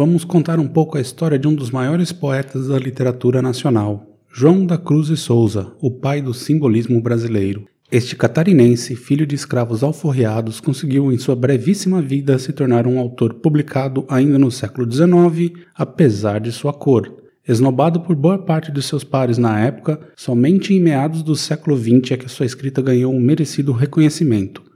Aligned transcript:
vamos 0.00 0.24
contar 0.24 0.58
um 0.58 0.66
pouco 0.66 0.96
a 0.96 1.00
história 1.02 1.38
de 1.38 1.46
um 1.46 1.54
dos 1.54 1.70
maiores 1.70 2.10
poetas 2.10 2.68
da 2.68 2.78
literatura 2.78 3.42
nacional, 3.42 4.18
João 4.32 4.64
da 4.64 4.78
Cruz 4.78 5.10
e 5.10 5.16
Souza, 5.18 5.74
o 5.78 5.90
pai 5.90 6.22
do 6.22 6.32
simbolismo 6.32 7.02
brasileiro. 7.02 7.66
Este 7.92 8.16
catarinense, 8.16 8.96
filho 8.96 9.26
de 9.26 9.34
escravos 9.34 9.84
alforriados, 9.84 10.58
conseguiu 10.58 11.12
em 11.12 11.18
sua 11.18 11.36
brevíssima 11.36 12.00
vida 12.00 12.38
se 12.38 12.50
tornar 12.50 12.86
um 12.86 12.98
autor 12.98 13.34
publicado 13.34 14.06
ainda 14.08 14.38
no 14.38 14.50
século 14.50 14.90
XIX, 14.90 15.66
apesar 15.74 16.40
de 16.40 16.50
sua 16.50 16.72
cor. 16.72 17.14
Esnobado 17.46 18.00
por 18.00 18.16
boa 18.16 18.38
parte 18.38 18.72
de 18.72 18.80
seus 18.80 19.04
pares 19.04 19.36
na 19.36 19.60
época, 19.60 20.00
somente 20.16 20.72
em 20.72 20.80
meados 20.80 21.22
do 21.22 21.36
século 21.36 21.76
XX 21.76 22.12
é 22.12 22.16
que 22.16 22.28
sua 22.30 22.46
escrita 22.46 22.80
ganhou 22.80 23.12
um 23.12 23.20
merecido 23.20 23.70
reconhecimento. 23.70 24.69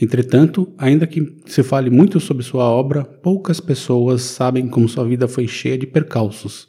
Entretanto, 0.00 0.72
ainda 0.76 1.06
que 1.06 1.36
se 1.46 1.62
fale 1.62 1.88
muito 1.88 2.18
sobre 2.18 2.42
sua 2.42 2.64
obra, 2.64 3.04
poucas 3.04 3.60
pessoas 3.60 4.22
sabem 4.22 4.66
como 4.66 4.88
sua 4.88 5.06
vida 5.06 5.28
foi 5.28 5.46
cheia 5.46 5.78
de 5.78 5.86
percalços. 5.86 6.68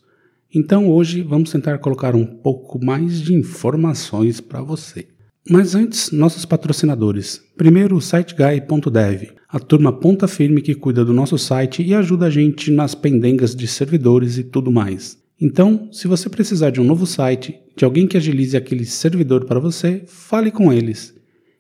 Então 0.54 0.90
hoje 0.90 1.22
vamos 1.22 1.52
tentar 1.52 1.80
colocar 1.80 2.16
um 2.16 2.26
pouco 2.26 2.84
mais 2.84 3.22
de 3.22 3.34
informações 3.34 4.40
para 4.40 4.62
você. 4.62 5.08
Mas 5.50 5.76
antes, 5.76 6.12
nossos 6.12 6.46
patrocinadores. 6.46 7.40
Primeiro, 7.56 7.96
o 7.98 8.02
siteguy.dev, 8.02 9.30
a 9.48 9.60
turma 9.60 9.92
ponta 9.92 10.28
firme 10.28 10.62
que 10.62 10.74
cuida 10.74 11.06
do 11.06 11.14
nosso 11.14 11.38
site 11.38 11.84
e 11.84 11.94
ajuda 11.94 12.28
a 12.28 12.30
gente 12.32 12.72
nas 12.72 12.96
pendengas 12.96 13.56
de 13.56 13.68
servidores 13.68 14.38
e 14.38 14.44
tudo 14.44 14.72
mais. 14.72 15.20
Então, 15.40 15.88
se 15.92 16.08
você 16.08 16.30
precisar 16.30 16.72
de 16.72 16.82
um 16.82 16.84
novo 16.84 17.06
site, 17.06 17.60
de 17.76 17.86
alguém 17.86 18.08
que 18.08 18.18
agilize 18.18 18.56
aquele 18.56 18.86
servidor 18.86 19.46
para 19.46 19.60
você, 19.60 20.04
fale 20.08 20.50
com 20.50 20.72
eles. 20.72 21.14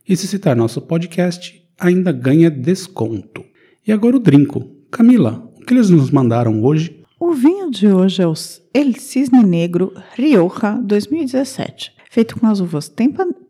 E 0.07 0.15
se 0.15 0.27
citar 0.27 0.55
nosso 0.55 0.79
podcast, 0.81 1.67
ainda 1.79 2.11
ganha 2.11 2.51
desconto. 2.51 3.43
E 3.87 3.91
agora 3.91 4.17
o 4.17 4.19
drinco. 4.19 4.63
Camila, 4.91 5.51
o 5.55 5.65
que 5.65 5.73
eles 5.73 5.89
nos 5.89 6.11
mandaram 6.11 6.63
hoje? 6.63 7.03
O 7.19 7.33
vinho 7.33 7.71
de 7.71 7.87
hoje 7.87 8.21
é 8.21 8.27
o 8.27 8.33
El 8.71 8.93
Cisne 8.93 9.43
Negro 9.43 9.91
Rioja 10.15 10.79
2017, 10.83 11.91
feito 12.11 12.39
com 12.39 12.45
as 12.45 12.59
uvas 12.59 12.87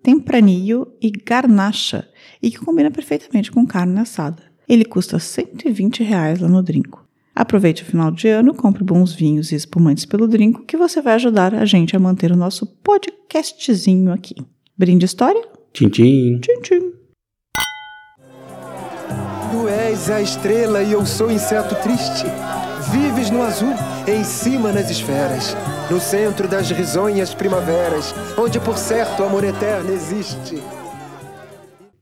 Tempranillo 0.02 0.94
e 1.02 1.12
Garnacha, 1.12 2.08
e 2.42 2.50
que 2.50 2.60
combina 2.60 2.90
perfeitamente 2.90 3.52
com 3.52 3.66
carne 3.66 4.00
assada. 4.00 4.42
Ele 4.68 4.86
custa 4.86 5.20
120 5.20 6.04
reais 6.04 6.40
lá 6.40 6.48
no 6.48 6.64
Drinco. 6.64 7.06
Aproveite 7.36 7.84
o 7.84 7.86
final 7.86 8.12
de 8.12 8.30
ano, 8.30 8.56
compre 8.56 8.82
bons 8.82 9.12
vinhos 9.12 9.52
e 9.52 9.56
espumantes 9.56 10.06
pelo 10.06 10.26
Drinco, 10.26 10.64
que 10.64 10.78
você 10.78 11.02
vai 11.02 11.16
ajudar 11.16 11.54
a 11.54 11.66
gente 11.66 11.98
a 11.98 12.00
manter 12.00 12.32
o 12.32 12.38
nosso 12.38 12.66
podcastzinho 12.66 14.14
aqui. 14.14 14.36
Brinde 14.78 15.06
história? 15.06 15.55
Tchim, 15.76 15.90
tchim. 15.90 16.40
Tchim, 16.40 16.62
tchim. 16.62 16.94
Tu 19.52 19.68
és 19.68 20.10
a 20.10 20.22
estrela 20.22 20.82
e 20.82 20.94
eu 20.94 21.06
sou 21.06 21.30
inseto 21.30 21.76
triste. 21.84 22.24
Vives 22.94 23.30
no 23.30 23.42
azul, 23.42 23.74
em 24.08 24.24
cima 24.24 24.72
nas 24.72 24.90
esferas, 24.90 25.54
no 25.92 26.00
centro 26.00 26.48
das 26.48 26.72
risonhas 26.72 27.34
primaveras, 27.34 28.16
onde 28.38 28.58
por 28.58 28.78
certo 28.78 29.22
o 29.22 29.26
amor 29.26 29.44
eterno 29.44 29.92
existe. 29.92 30.64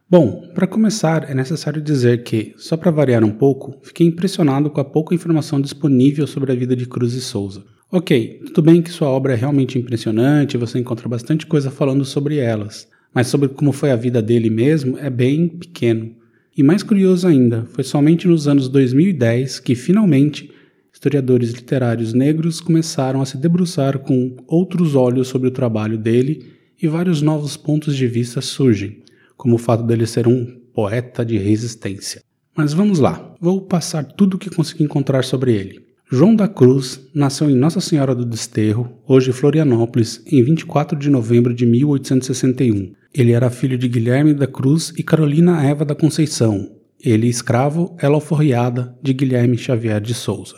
Bom, 0.08 0.52
para 0.54 0.68
começar, 0.68 1.28
é 1.28 1.34
necessário 1.34 1.82
dizer 1.82 2.22
que, 2.22 2.54
só 2.58 2.78
para 2.78 2.92
variar 2.92 3.24
um 3.24 3.32
pouco, 3.32 3.80
fiquei 3.82 4.06
impressionado 4.06 4.70
com 4.70 4.82
a 4.82 4.86
pouca 4.86 5.16
informação 5.16 5.60
disponível 5.60 6.28
sobre 6.28 6.52
a 6.52 6.56
vida 6.56 6.76
de 6.76 6.86
Cruz 6.86 7.16
e 7.16 7.22
Souza. 7.22 7.64
Ok, 7.92 8.40
tudo 8.46 8.62
bem 8.62 8.84
que 8.84 8.92
sua 8.92 9.08
obra 9.08 9.34
é 9.34 9.36
realmente 9.36 9.80
impressionante 9.80 10.54
e 10.54 10.60
você 10.60 10.78
encontra 10.78 11.10
bastante 11.10 11.48
coisa 11.48 11.72
falando 11.72 12.06
sobre 12.06 12.38
elas, 12.38 12.88
mas 13.14 13.28
sobre 13.28 13.50
como 13.50 13.72
foi 13.72 13.92
a 13.92 13.96
vida 13.96 14.22
dele 14.22 14.50
mesmo 14.50 14.98
é 14.98 15.10
bem 15.10 15.48
pequeno. 15.48 16.16
E 16.56 16.64
mais 16.64 16.84
curioso 16.84 17.28
ainda, 17.28 17.66
foi 17.72 17.84
somente 17.84 18.28
nos 18.28 18.48
anos 18.48 18.70
2010 18.70 19.60
que 19.60 19.76
finalmente 19.76 20.52
historiadores 20.94 21.52
literários 21.52 22.14
negros 22.14 22.62
começaram 22.62 23.22
a 23.22 23.26
se 23.26 23.38
debruçar 23.38 24.00
com 24.00 24.38
outros 24.48 24.96
olhos 24.96 25.28
sobre 25.28 25.48
o 25.48 25.52
trabalho 25.52 25.98
dele 25.98 26.46
e 26.82 26.88
vários 26.88 27.22
novos 27.22 27.58
pontos 27.58 27.96
de 27.96 28.08
vista 28.08 28.40
surgem, 28.42 29.02
como 29.36 29.56
o 29.56 29.60
fato 29.60 29.84
dele 29.84 30.06
ser 30.06 30.28
um 30.28 30.46
poeta 30.74 31.26
de 31.26 31.38
resistência. 31.38 32.22
Mas 32.56 32.74
vamos 32.74 33.00
lá, 33.00 33.36
vou 33.42 33.62
passar 33.62 34.04
tudo 34.04 34.36
o 34.36 34.38
que 34.38 34.50
consegui 34.50 34.84
encontrar 34.84 35.24
sobre 35.24 35.54
ele. 35.54 35.82
João 36.12 36.36
da 36.36 36.48
Cruz 36.48 37.02
nasceu 37.14 37.50
em 37.50 37.56
Nossa 37.56 37.82
Senhora 37.82 38.14
do 38.14 38.24
Desterro, 38.24 38.88
hoje 39.08 39.32
Florianópolis, 39.32 40.22
em 40.28 40.44
24 40.44 40.98
de 40.98 41.10
novembro 41.10 41.54
de 41.56 41.66
1861. 41.66 42.94
Ele 43.14 43.32
era 43.32 43.50
filho 43.50 43.78
de 43.78 43.88
Guilherme 43.88 44.34
da 44.34 44.48
Cruz 44.48 44.92
e 44.98 45.04
Carolina 45.04 45.64
Eva 45.64 45.86
da 45.86 45.94
Conceição. 45.94 46.72
Ele 47.00 47.28
escravo, 47.28 47.96
ela 48.00 48.16
alforriada, 48.16 48.98
de 49.04 49.14
Guilherme 49.14 49.58
Xavier 49.58 50.02
de 50.02 50.14
Souza. 50.14 50.56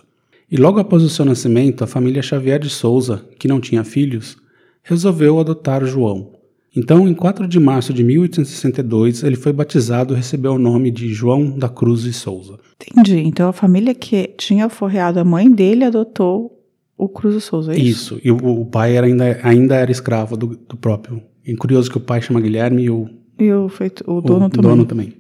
E 0.50 0.56
logo 0.56 0.80
após 0.80 1.04
o 1.04 1.10
seu 1.10 1.26
nascimento, 1.26 1.84
a 1.84 1.88
família 1.88 2.22
Xavier 2.22 2.60
de 2.60 2.70
Souza, 2.70 3.26
que 3.38 3.48
não 3.48 3.60
tinha 3.60 3.84
filhos, 3.84 4.38
resolveu 4.84 5.40
adotar 5.40 5.84
João. 5.86 6.34
Então, 6.76 7.08
em 7.08 7.14
4 7.14 7.48
de 7.48 7.60
março 7.60 7.94
de 7.94 8.04
1862, 8.04 9.24
ele 9.24 9.36
foi 9.36 9.52
batizado 9.52 10.14
e 10.14 10.18
recebeu 10.18 10.54
o 10.54 10.60
nome 10.60 10.92
de 10.92 11.14
João 11.14 11.58
da 11.58 11.68
Cruz 11.68 12.04
e 12.04 12.14
Souza. 12.14 12.60
Entendi. 12.92 13.20
Então 13.20 13.50
a 13.50 13.54
família 13.54 13.96
que 13.96 14.34
tinha 14.38 14.70
forreado 14.70 15.20
a 15.20 15.24
mãe 15.24 15.50
dele 15.52 15.86
adotou 15.86 16.62
o 16.98 17.10
Cruz 17.10 17.36
e 17.36 17.42
Souza, 17.42 17.74
é 17.74 17.78
isso? 17.78 18.16
Isso, 18.16 18.22
e 18.24 18.32
o, 18.32 18.62
o 18.62 18.66
pai 18.66 18.96
era 18.96 19.08
ainda, 19.08 19.40
ainda 19.44 19.76
era 19.76 19.92
escravo 19.92 20.38
do, 20.38 20.48
do 20.48 20.78
próprio. 20.78 21.22
É 21.48 21.54
curioso 21.56 21.90
que 21.92 21.98
o 21.98 22.02
pai 22.02 22.22
chama 22.22 22.42
Guilherme 22.42 22.84
e 22.84 22.90
o, 22.90 23.08
E 23.40 23.52
o, 23.52 23.70
feito, 23.70 24.04
o 24.10 24.22
dono 24.22 24.46
o 24.46 24.50
também. 24.50 24.70
dono 24.72 24.86
também. 24.86 25.14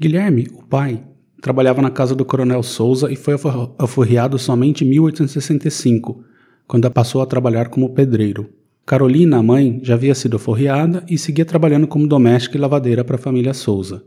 Guilherme, 0.00 0.48
o 0.54 0.62
pai, 0.64 1.02
trabalhava 1.40 1.82
na 1.82 1.90
casa 1.90 2.14
do 2.14 2.24
coronel 2.24 2.62
Souza 2.62 3.10
e 3.10 3.16
foi 3.16 3.34
alfor- 3.34 3.74
alforriado 3.78 4.38
somente 4.38 4.84
em 4.84 4.88
1865, 4.88 6.24
quando 6.66 6.90
passou 6.90 7.20
a 7.22 7.26
trabalhar 7.26 7.68
como 7.68 7.90
pedreiro. 7.94 8.48
Carolina, 8.86 9.38
a 9.38 9.42
mãe, 9.42 9.80
já 9.82 9.94
havia 9.94 10.14
sido 10.14 10.34
alforriada 10.34 11.04
e 11.08 11.16
seguia 11.16 11.44
trabalhando 11.44 11.86
como 11.86 12.06
doméstica 12.06 12.56
e 12.56 12.60
lavadeira 12.60 13.04
para 13.04 13.16
a 13.16 13.18
família 13.18 13.54
Souza. 13.54 14.04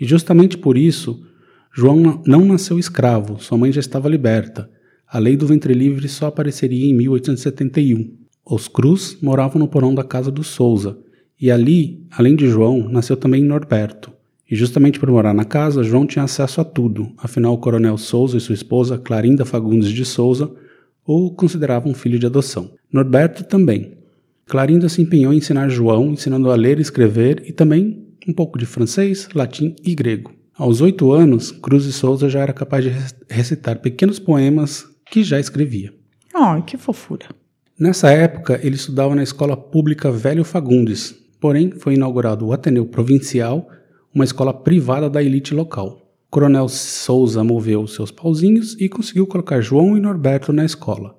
E 0.00 0.04
justamente 0.06 0.56
por 0.56 0.78
isso, 0.78 1.22
João 1.74 2.22
não 2.26 2.44
nasceu 2.44 2.78
escravo, 2.78 3.38
sua 3.38 3.58
mãe 3.58 3.70
já 3.72 3.80
estava 3.80 4.08
liberta. 4.08 4.70
A 5.06 5.18
lei 5.18 5.36
do 5.36 5.46
ventre 5.46 5.74
livre 5.74 6.08
só 6.08 6.26
apareceria 6.26 6.86
em 6.90 6.94
1871. 6.94 8.14
Os 8.50 8.66
Cruz 8.66 9.18
moravam 9.20 9.58
no 9.58 9.68
porão 9.68 9.94
da 9.94 10.02
casa 10.02 10.30
do 10.30 10.42
Souza, 10.42 10.98
e 11.38 11.50
ali, 11.50 12.06
além 12.10 12.34
de 12.34 12.48
João, 12.48 12.88
nasceu 12.88 13.14
também 13.14 13.44
Norberto. 13.44 14.10
E 14.50 14.56
justamente 14.56 14.98
por 14.98 15.10
morar 15.10 15.34
na 15.34 15.44
casa, 15.44 15.82
João 15.82 16.06
tinha 16.06 16.24
acesso 16.24 16.58
a 16.58 16.64
tudo, 16.64 17.12
afinal 17.18 17.52
o 17.52 17.58
coronel 17.58 17.98
Souza 17.98 18.38
e 18.38 18.40
sua 18.40 18.54
esposa, 18.54 18.96
Clarinda 18.96 19.44
Fagundes 19.44 19.90
de 19.90 20.02
Souza, 20.02 20.50
o 21.06 21.30
consideravam 21.30 21.92
filho 21.92 22.18
de 22.18 22.24
adoção. 22.24 22.70
Norberto 22.90 23.44
também. 23.44 23.98
Clarinda 24.46 24.88
se 24.88 25.02
empenhou 25.02 25.34
em 25.34 25.36
ensinar 25.36 25.68
João, 25.68 26.12
ensinando 26.12 26.50
a 26.50 26.56
ler 26.56 26.78
e 26.78 26.82
escrever, 26.82 27.42
e 27.46 27.52
também 27.52 28.02
um 28.26 28.32
pouco 28.32 28.58
de 28.58 28.64
francês, 28.64 29.28
latim 29.34 29.76
e 29.84 29.94
grego. 29.94 30.32
Aos 30.56 30.80
oito 30.80 31.12
anos, 31.12 31.50
Cruz 31.50 31.84
e 31.84 31.92
Souza 31.92 32.30
já 32.30 32.40
era 32.40 32.54
capaz 32.54 32.82
de 32.82 32.92
recitar 33.28 33.80
pequenos 33.80 34.18
poemas 34.18 34.86
que 35.10 35.22
já 35.22 35.38
escrevia. 35.38 35.92
Ai, 36.34 36.62
que 36.62 36.78
fofura. 36.78 37.26
Nessa 37.78 38.10
época, 38.10 38.58
ele 38.60 38.74
estudava 38.74 39.14
na 39.14 39.22
escola 39.22 39.56
pública 39.56 40.10
Velho 40.10 40.42
Fagundes, 40.42 41.14
porém 41.40 41.70
foi 41.70 41.94
inaugurado 41.94 42.44
o 42.44 42.52
Ateneu 42.52 42.84
Provincial, 42.84 43.68
uma 44.12 44.24
escola 44.24 44.52
privada 44.52 45.08
da 45.08 45.22
elite 45.22 45.54
local. 45.54 46.10
Coronel 46.28 46.68
Souza 46.68 47.44
moveu 47.44 47.86
seus 47.86 48.10
pauzinhos 48.10 48.76
e 48.80 48.88
conseguiu 48.88 49.28
colocar 49.28 49.60
João 49.60 49.96
e 49.96 50.00
Norberto 50.00 50.52
na 50.52 50.64
escola. 50.64 51.16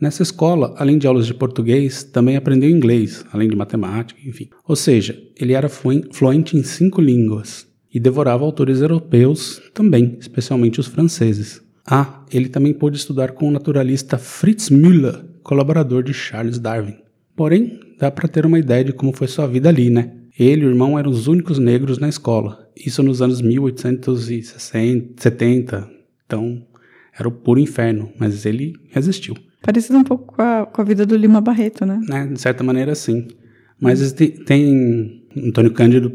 Nessa 0.00 0.22
escola, 0.22 0.76
além 0.78 0.96
de 0.96 1.08
aulas 1.08 1.26
de 1.26 1.34
português, 1.34 2.04
também 2.04 2.36
aprendeu 2.36 2.70
inglês, 2.70 3.24
além 3.32 3.48
de 3.48 3.56
matemática, 3.56 4.20
enfim. 4.24 4.48
Ou 4.68 4.76
seja, 4.76 5.20
ele 5.36 5.54
era 5.54 5.68
fluen- 5.68 6.04
fluente 6.12 6.56
em 6.56 6.62
cinco 6.62 7.00
línguas 7.00 7.66
e 7.92 7.98
devorava 7.98 8.44
autores 8.44 8.80
europeus 8.80 9.60
também, 9.74 10.16
especialmente 10.20 10.78
os 10.78 10.86
franceses. 10.86 11.60
Ah, 11.84 12.24
ele 12.32 12.48
também 12.48 12.72
pôde 12.72 12.96
estudar 12.96 13.32
com 13.32 13.48
o 13.48 13.50
naturalista 13.50 14.16
Fritz 14.16 14.70
Müller, 14.70 15.28
colaborador 15.50 16.04
de 16.04 16.14
Charles 16.14 16.60
Darwin. 16.60 16.94
Porém, 17.34 17.80
dá 17.98 18.08
para 18.08 18.28
ter 18.28 18.46
uma 18.46 18.56
ideia 18.56 18.84
de 18.84 18.92
como 18.92 19.12
foi 19.12 19.26
sua 19.26 19.48
vida 19.48 19.68
ali, 19.68 19.90
né? 19.90 20.12
Ele 20.38 20.62
e 20.62 20.66
o 20.66 20.68
irmão 20.68 20.96
eram 20.96 21.10
os 21.10 21.26
únicos 21.26 21.58
negros 21.58 21.98
na 21.98 22.08
escola, 22.08 22.68
isso 22.76 23.02
nos 23.02 23.20
anos 23.20 23.42
1860, 23.42 25.20
70. 25.20 25.90
Então, 26.24 26.64
Era 27.18 27.26
o 27.26 27.32
puro 27.32 27.58
inferno, 27.58 28.12
mas 28.16 28.46
ele 28.46 28.74
resistiu. 28.90 29.34
Parecido 29.60 29.98
um 29.98 30.04
pouco 30.04 30.36
com 30.36 30.40
a, 30.40 30.64
com 30.64 30.80
a 30.80 30.84
vida 30.84 31.04
do 31.04 31.16
Lima 31.16 31.40
Barreto, 31.40 31.84
né? 31.84 32.00
né? 32.08 32.28
De 32.28 32.40
certa 32.40 32.62
maneira, 32.62 32.94
sim. 32.94 33.26
Mas 33.80 34.12
tem, 34.12 34.30
tem 34.30 35.24
Antônio 35.36 35.72
Cândido 35.72 36.12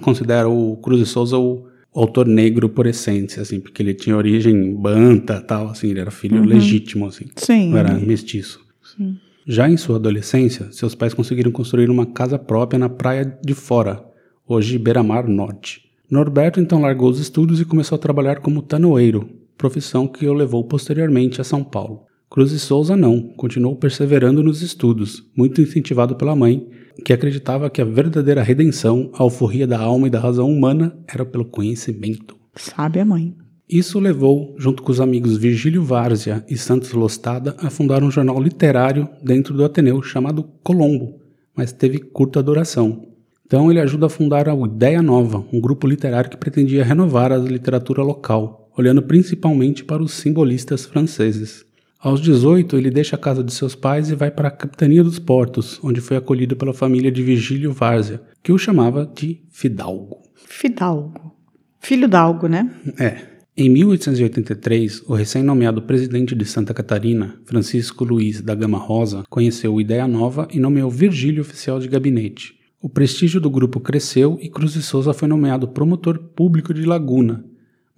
considera 0.00 0.48
o 0.48 0.78
Cruz 0.78 0.98
de 0.98 1.06
Souza 1.06 1.36
o 1.36 1.66
autor 2.00 2.26
negro 2.26 2.68
por 2.68 2.86
essência, 2.86 3.40
assim, 3.42 3.58
porque 3.60 3.82
ele 3.82 3.94
tinha 3.94 4.16
origem 4.16 4.74
banta, 4.74 5.40
tal, 5.40 5.68
assim, 5.68 5.90
ele 5.90 6.00
era 6.00 6.10
filho 6.10 6.38
Uhum. 6.40 6.44
legítimo, 6.46 7.06
assim, 7.06 7.26
Sim. 7.36 7.70
não 7.70 7.78
era 7.78 7.94
mestiço. 7.94 8.60
Sim. 8.96 9.16
Já 9.46 9.68
em 9.68 9.76
sua 9.76 9.96
adolescência, 9.96 10.70
seus 10.72 10.94
pais 10.94 11.14
conseguiram 11.14 11.50
construir 11.52 11.88
uma 11.88 12.04
casa 12.06 12.38
própria 12.38 12.78
na 12.78 12.88
Praia 12.88 13.24
de 13.44 13.54
Fora, 13.54 14.04
hoje 14.46 14.78
Beira-Mar 14.78 15.28
Norte. 15.28 15.82
Norberto 16.10 16.60
então 16.60 16.80
largou 16.80 17.10
os 17.10 17.18
estudos 17.20 17.60
e 17.60 17.64
começou 17.64 17.96
a 17.96 17.98
trabalhar 18.00 18.40
como 18.40 18.62
tanoeiro, 18.62 19.28
profissão 19.56 20.06
que 20.06 20.26
o 20.28 20.32
levou 20.34 20.62
posteriormente 20.64 21.40
a 21.40 21.44
São 21.44 21.62
Paulo. 21.64 22.02
Cruz 22.28 22.50
de 22.50 22.58
Souza 22.58 22.96
não, 22.96 23.22
continuou 23.36 23.76
perseverando 23.76 24.42
nos 24.42 24.60
estudos, 24.60 25.24
muito 25.36 25.60
incentivado 25.60 26.16
pela 26.16 26.34
mãe, 26.34 26.66
que 27.04 27.12
acreditava 27.12 27.70
que 27.70 27.80
a 27.80 27.84
verdadeira 27.84 28.42
redenção, 28.42 29.10
a 29.14 29.22
alforria 29.22 29.66
da 29.66 29.78
alma 29.78 30.08
e 30.08 30.10
da 30.10 30.18
razão 30.18 30.50
humana 30.50 30.98
era 31.06 31.24
pelo 31.24 31.44
conhecimento. 31.44 32.36
Sabe 32.54 32.98
a 32.98 33.04
mãe. 33.04 33.34
Isso 33.68 33.98
levou, 33.98 34.54
junto 34.58 34.82
com 34.82 34.92
os 34.92 35.00
amigos 35.00 35.36
Virgílio 35.36 35.82
Várzea 35.82 36.44
e 36.48 36.56
Santos 36.56 36.92
Lostada, 36.92 37.56
a 37.58 37.70
fundar 37.70 38.02
um 38.02 38.10
jornal 38.10 38.40
literário 38.40 39.08
dentro 39.22 39.54
do 39.54 39.64
Ateneu 39.64 40.02
chamado 40.02 40.44
Colombo, 40.62 41.20
mas 41.56 41.72
teve 41.72 41.98
curta 41.98 42.42
duração. 42.42 43.08
Então 43.44 43.70
ele 43.70 43.80
ajuda 43.80 44.06
a 44.06 44.10
fundar 44.10 44.48
a 44.48 44.54
Ideia 44.54 45.02
Nova, 45.02 45.44
um 45.52 45.60
grupo 45.60 45.86
literário 45.86 46.30
que 46.30 46.36
pretendia 46.36 46.84
renovar 46.84 47.32
a 47.32 47.36
literatura 47.36 48.02
local, 48.02 48.70
olhando 48.76 49.02
principalmente 49.02 49.84
para 49.84 50.02
os 50.02 50.12
simbolistas 50.12 50.84
franceses. 50.84 51.65
Aos 52.06 52.20
18, 52.20 52.76
ele 52.76 52.88
deixa 52.88 53.16
a 53.16 53.18
casa 53.18 53.42
de 53.42 53.52
seus 53.52 53.74
pais 53.74 54.10
e 54.10 54.14
vai 54.14 54.30
para 54.30 54.46
a 54.46 54.50
Capitania 54.52 55.02
dos 55.02 55.18
Portos, 55.18 55.80
onde 55.82 56.00
foi 56.00 56.16
acolhido 56.16 56.54
pela 56.54 56.72
família 56.72 57.10
de 57.10 57.20
Virgílio 57.20 57.72
Várzea, 57.72 58.22
que 58.44 58.52
o 58.52 58.58
chamava 58.58 59.04
de 59.12 59.42
Fidalgo. 59.50 60.22
Fidalgo. 60.36 61.34
Filho 61.80 62.06
d'Algo, 62.06 62.46
né? 62.46 62.70
É. 62.96 63.18
Em 63.56 63.68
1883, 63.68 65.02
o 65.08 65.14
recém-nomeado 65.14 65.82
presidente 65.82 66.36
de 66.36 66.44
Santa 66.44 66.72
Catarina, 66.72 67.40
Francisco 67.44 68.04
Luiz 68.04 68.40
da 68.40 68.54
Gama 68.54 68.78
Rosa, 68.78 69.24
conheceu 69.28 69.80
Ideia 69.80 70.06
Nova 70.06 70.46
e 70.52 70.60
nomeou 70.60 70.88
Virgílio 70.88 71.40
oficial 71.40 71.80
de 71.80 71.88
gabinete. 71.88 72.54
O 72.80 72.88
prestígio 72.88 73.40
do 73.40 73.50
grupo 73.50 73.80
cresceu 73.80 74.38
e 74.40 74.48
Cruz 74.48 74.74
de 74.74 74.82
Souza 74.82 75.12
foi 75.12 75.26
nomeado 75.26 75.66
promotor 75.66 76.20
público 76.20 76.72
de 76.72 76.84
Laguna, 76.84 77.44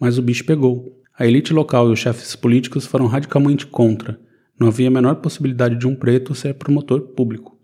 mas 0.00 0.16
o 0.16 0.22
bicho 0.22 0.46
pegou. 0.46 0.97
A 1.18 1.26
elite 1.26 1.52
local 1.52 1.88
e 1.88 1.92
os 1.92 1.98
chefes 1.98 2.36
políticos 2.36 2.86
foram 2.86 3.08
radicalmente 3.08 3.66
contra. 3.66 4.20
Não 4.56 4.68
havia 4.68 4.86
a 4.86 4.90
menor 4.90 5.16
possibilidade 5.16 5.76
de 5.76 5.84
um 5.84 5.96
preto 5.96 6.32
ser 6.32 6.54
promotor 6.54 7.00
público. 7.00 7.58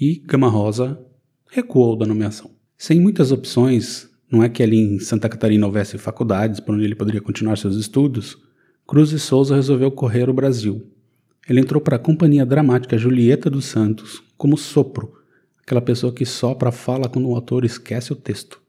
E 0.00 0.22
Gama 0.24 0.46
Rosa 0.46 1.04
recuou 1.50 1.96
da 1.96 2.06
nomeação. 2.06 2.52
Sem 2.78 3.00
muitas 3.00 3.32
opções, 3.32 4.08
não 4.30 4.40
é 4.40 4.48
que 4.48 4.62
ali 4.62 4.78
em 4.78 5.00
Santa 5.00 5.28
Catarina 5.28 5.66
houvesse 5.66 5.98
faculdades 5.98 6.60
por 6.60 6.76
onde 6.76 6.84
ele 6.84 6.94
poderia 6.94 7.20
continuar 7.20 7.58
seus 7.58 7.74
estudos, 7.74 8.38
Cruz 8.86 9.10
de 9.10 9.18
Souza 9.18 9.56
resolveu 9.56 9.90
correr 9.90 10.30
o 10.30 10.34
Brasil. 10.34 10.86
Ele 11.48 11.58
entrou 11.58 11.80
para 11.80 11.96
a 11.96 11.98
companhia 11.98 12.46
dramática 12.46 12.96
Julieta 12.96 13.50
dos 13.50 13.64
Santos 13.64 14.22
como 14.36 14.56
sopro, 14.56 15.12
aquela 15.60 15.82
pessoa 15.82 16.12
que 16.12 16.24
sopra 16.24 16.68
a 16.68 16.72
fala 16.72 17.08
quando 17.08 17.28
o 17.28 17.34
autor 17.34 17.64
esquece 17.64 18.12
o 18.12 18.16
texto. 18.16 18.61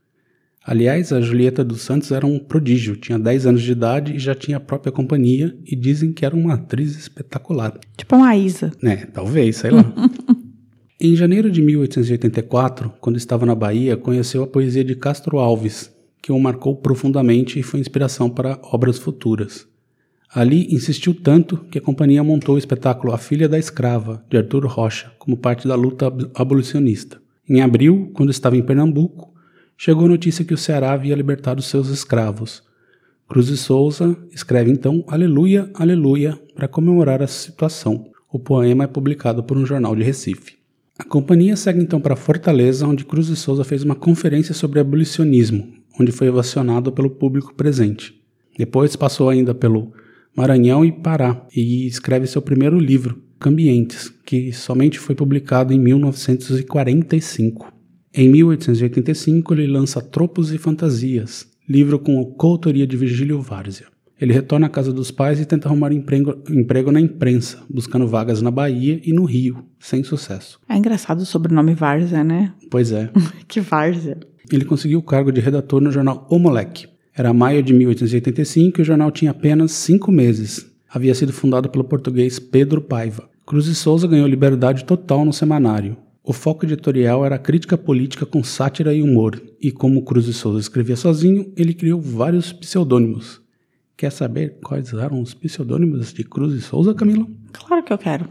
Aliás, 0.65 1.11
a 1.11 1.19
Julieta 1.19 1.63
dos 1.63 1.81
Santos 1.81 2.11
era 2.11 2.25
um 2.25 2.39
prodígio, 2.39 2.95
tinha 2.95 3.19
10 3.19 3.47
anos 3.47 3.61
de 3.61 3.71
idade 3.73 4.15
e 4.15 4.19
já 4.19 4.33
tinha 4.33 4.57
a 4.57 4.61
própria 4.61 4.91
companhia 4.93 5.53
e 5.65 5.75
dizem 5.75 6.13
que 6.13 6.25
era 6.25 6.33
uma 6.35 6.53
atriz 6.53 6.97
espetacular. 6.97 7.77
Tipo 7.97 8.15
uma 8.15 8.35
Isa. 8.35 8.71
É, 8.81 8.95
talvez, 9.05 9.57
sei 9.57 9.71
lá. 9.71 9.93
em 11.01 11.15
janeiro 11.17 11.51
de 11.51 11.61
1884, 11.61 12.93
quando 13.01 13.17
estava 13.17 13.45
na 13.45 13.55
Bahia, 13.55 13.97
conheceu 13.97 14.41
a 14.43 14.47
poesia 14.47 14.85
de 14.85 14.95
Castro 14.95 15.37
Alves, 15.37 15.91
que 16.21 16.31
o 16.31 16.39
marcou 16.39 16.77
profundamente 16.77 17.59
e 17.59 17.63
foi 17.63 17.81
inspiração 17.81 18.29
para 18.29 18.57
obras 18.63 18.97
futuras. 18.97 19.67
Ali 20.33 20.73
insistiu 20.73 21.13
tanto 21.13 21.57
que 21.69 21.77
a 21.77 21.81
companhia 21.81 22.23
montou 22.23 22.55
o 22.55 22.57
espetáculo 22.57 23.13
A 23.13 23.17
Filha 23.17 23.49
da 23.49 23.59
Escrava, 23.59 24.23
de 24.29 24.37
Arthur 24.37 24.65
Rocha, 24.65 25.11
como 25.19 25.35
parte 25.37 25.67
da 25.67 25.75
luta 25.75 26.07
ab- 26.07 26.31
abolicionista. 26.33 27.21
Em 27.47 27.61
abril, 27.61 28.09
quando 28.13 28.31
estava 28.31 28.55
em 28.55 28.63
Pernambuco, 28.63 29.32
chegou 29.83 30.05
a 30.05 30.07
notícia 30.07 30.45
que 30.45 30.53
o 30.53 30.57
Ceará 30.57 30.93
havia 30.93 31.13
libertado 31.13 31.61
seus 31.61 31.89
escravos. 31.89 32.63
Cruz 33.27 33.47
de 33.47 33.57
Souza 33.57 34.17
escreve 34.31 34.71
então 34.71 35.03
Aleluia, 35.09 35.69
Aleluia 35.73 36.39
para 36.55 36.69
comemorar 36.69 37.21
a 37.21 37.27
situação. 37.27 38.09
O 38.31 38.39
poema 38.39 38.85
é 38.85 38.87
publicado 38.87 39.43
por 39.43 39.57
um 39.57 39.65
jornal 39.65 39.93
de 39.93 40.01
Recife. 40.01 40.55
A 40.97 41.03
companhia 41.03 41.57
segue 41.57 41.81
então 41.81 41.99
para 41.99 42.15
Fortaleza, 42.15 42.87
onde 42.87 43.03
Cruz 43.03 43.27
de 43.27 43.35
Souza 43.35 43.65
fez 43.65 43.83
uma 43.83 43.93
conferência 43.93 44.53
sobre 44.53 44.79
abolicionismo, 44.79 45.73
onde 45.99 46.13
foi 46.13 46.29
ovacionado 46.29 46.89
pelo 46.89 47.09
público 47.09 47.53
presente. 47.53 48.17
Depois 48.57 48.95
passou 48.95 49.27
ainda 49.27 49.53
pelo 49.53 49.91
Maranhão 50.33 50.85
e 50.85 50.93
Pará 50.93 51.45
e 51.53 51.85
escreve 51.85 52.25
seu 52.25 52.41
primeiro 52.41 52.79
livro, 52.79 53.21
Cambientes, 53.37 54.07
que 54.25 54.53
somente 54.53 54.97
foi 54.97 55.13
publicado 55.13 55.73
em 55.73 55.79
1945. 55.79 57.82
Em 58.15 58.29
1885, 58.29 59.53
ele 59.53 59.65
lança 59.67 59.99
Tropos 59.99 60.53
e 60.53 60.57
Fantasias, 60.59 61.47
livro 61.67 61.97
com 61.97 62.23
coautoria 62.25 62.85
de 62.85 62.95
Virgílio 62.95 63.41
Várzea. 63.41 63.87
Ele 64.21 64.31
retorna 64.31 64.67
à 64.67 64.69
casa 64.69 64.93
dos 64.93 65.09
pais 65.09 65.39
e 65.39 65.45
tenta 65.45 65.67
arrumar 65.67 65.91
emprego, 65.91 66.37
emprego 66.49 66.91
na 66.91 67.01
imprensa, 67.01 67.57
buscando 67.67 68.07
vagas 68.07 68.41
na 68.41 68.51
Bahia 68.51 69.01
e 69.03 69.11
no 69.11 69.25
Rio, 69.25 69.65
sem 69.79 70.03
sucesso. 70.03 70.59
É 70.69 70.77
engraçado 70.77 71.21
o 71.21 71.25
sobrenome 71.25 71.73
Várzea, 71.73 72.23
né? 72.23 72.53
Pois 72.69 72.91
é, 72.91 73.09
Que 73.47 73.59
Várzea. 73.59 74.17
ele 74.51 74.63
conseguiu 74.63 74.99
o 74.99 75.03
cargo 75.03 75.31
de 75.31 75.41
redator 75.41 75.81
no 75.81 75.91
jornal 75.91 76.27
O 76.29 76.37
Moleque. 76.37 76.87
Era 77.15 77.33
maio 77.33 77.63
de 77.63 77.73
1885 77.73 78.79
e 78.79 78.83
o 78.83 78.85
jornal 78.85 79.11
tinha 79.11 79.31
apenas 79.31 79.71
cinco 79.71 80.11
meses. 80.11 80.65
Havia 80.87 81.15
sido 81.15 81.33
fundado 81.33 81.67
pelo 81.69 81.83
português 81.83 82.37
Pedro 82.39 82.79
Paiva. 82.79 83.27
Cruz 83.45 83.65
de 83.65 83.73
Souza 83.75 84.07
ganhou 84.07 84.27
liberdade 84.27 84.85
total 84.85 85.25
no 85.25 85.33
semanário. 85.33 85.97
O 86.25 86.31
foco 86.31 86.65
editorial 86.65 87.25
era 87.25 87.35
a 87.35 87.39
crítica 87.39 87.77
política 87.77 88.25
com 88.25 88.41
sátira 88.41 88.93
e 88.93 89.03
humor, 89.03 89.41
e 89.59 89.73
como 89.73 90.05
Cruz 90.05 90.25
de 90.25 90.33
Souza 90.33 90.57
escrevia 90.57 90.95
sozinho, 90.95 91.51
ele 91.57 91.73
criou 91.73 91.99
vários 91.99 92.53
pseudônimos. 92.53 93.41
Quer 93.97 94.09
saber 94.09 94.57
quais 94.63 94.93
eram 94.93 95.21
os 95.21 95.33
pseudônimos 95.33 96.13
de 96.13 96.23
Cruz 96.23 96.53
de 96.53 96.61
Souza, 96.61 96.93
Camila? 96.93 97.27
Claro 97.51 97.83
que 97.83 97.91
eu 97.91 97.97
quero. 97.97 98.29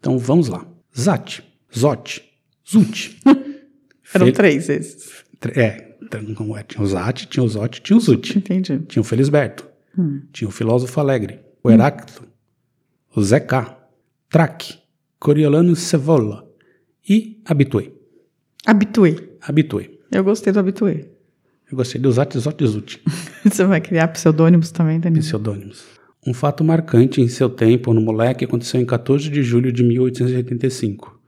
Então 0.00 0.18
vamos 0.18 0.48
lá. 0.48 0.66
Zat, 0.98 1.42
Zote, 1.76 2.24
Zut. 2.66 3.18
Eram 4.14 4.32
três 4.32 4.68
esses. 4.70 5.24
É, 5.54 5.94
então, 6.02 6.56
é? 6.56 6.62
Tinha 6.62 6.82
o 6.82 6.86
Zat, 6.86 7.26
tinha 7.26 7.44
o 7.44 7.48
Zote, 7.48 7.82
tinha 7.82 7.96
o 7.96 8.00
Zut. 8.00 8.38
Entendi. 8.38 8.78
Tinha 8.88 9.00
o 9.00 9.04
Felisberto, 9.04 9.68
Hum. 9.98 10.22
tinha 10.32 10.48
o 10.48 10.50
filósofo 10.50 11.00
Alegre, 11.00 11.40
o 11.62 11.70
Heráclito, 11.70 12.26
o 13.14 13.22
Zeca, 13.22 13.76
Traque, 14.28 14.78
Coriolano 15.18 15.74
Cevola 15.74 16.45
e 17.08 17.40
Habitué. 17.44 17.90
Habitué. 18.66 19.16
Habitué. 19.40 19.90
Eu 20.10 20.24
gostei 20.24 20.52
do 20.52 20.58
Habitué. 20.58 21.08
Eu 21.70 21.76
gostei 21.76 22.00
do 22.00 22.10
Zat, 22.12 22.38
Zote 22.38 22.64
e 22.64 22.66
Zut, 22.66 23.02
Você 23.44 23.64
vai 23.64 23.80
criar 23.80 24.08
pseudônimos 24.08 24.70
também, 24.70 25.00
Danilo? 25.00 25.22
pseudônimos. 25.22 25.84
Um 26.24 26.32
fato 26.32 26.62
marcante 26.62 27.20
em 27.20 27.28
seu 27.28 27.48
tempo 27.48 27.92
no 27.92 28.00
moleque 28.00 28.44
aconteceu 28.44 28.80
em 28.80 28.84
14 28.84 29.28
de 29.28 29.42
julho 29.42 29.72
de 29.72 29.82
1885. 29.82 31.20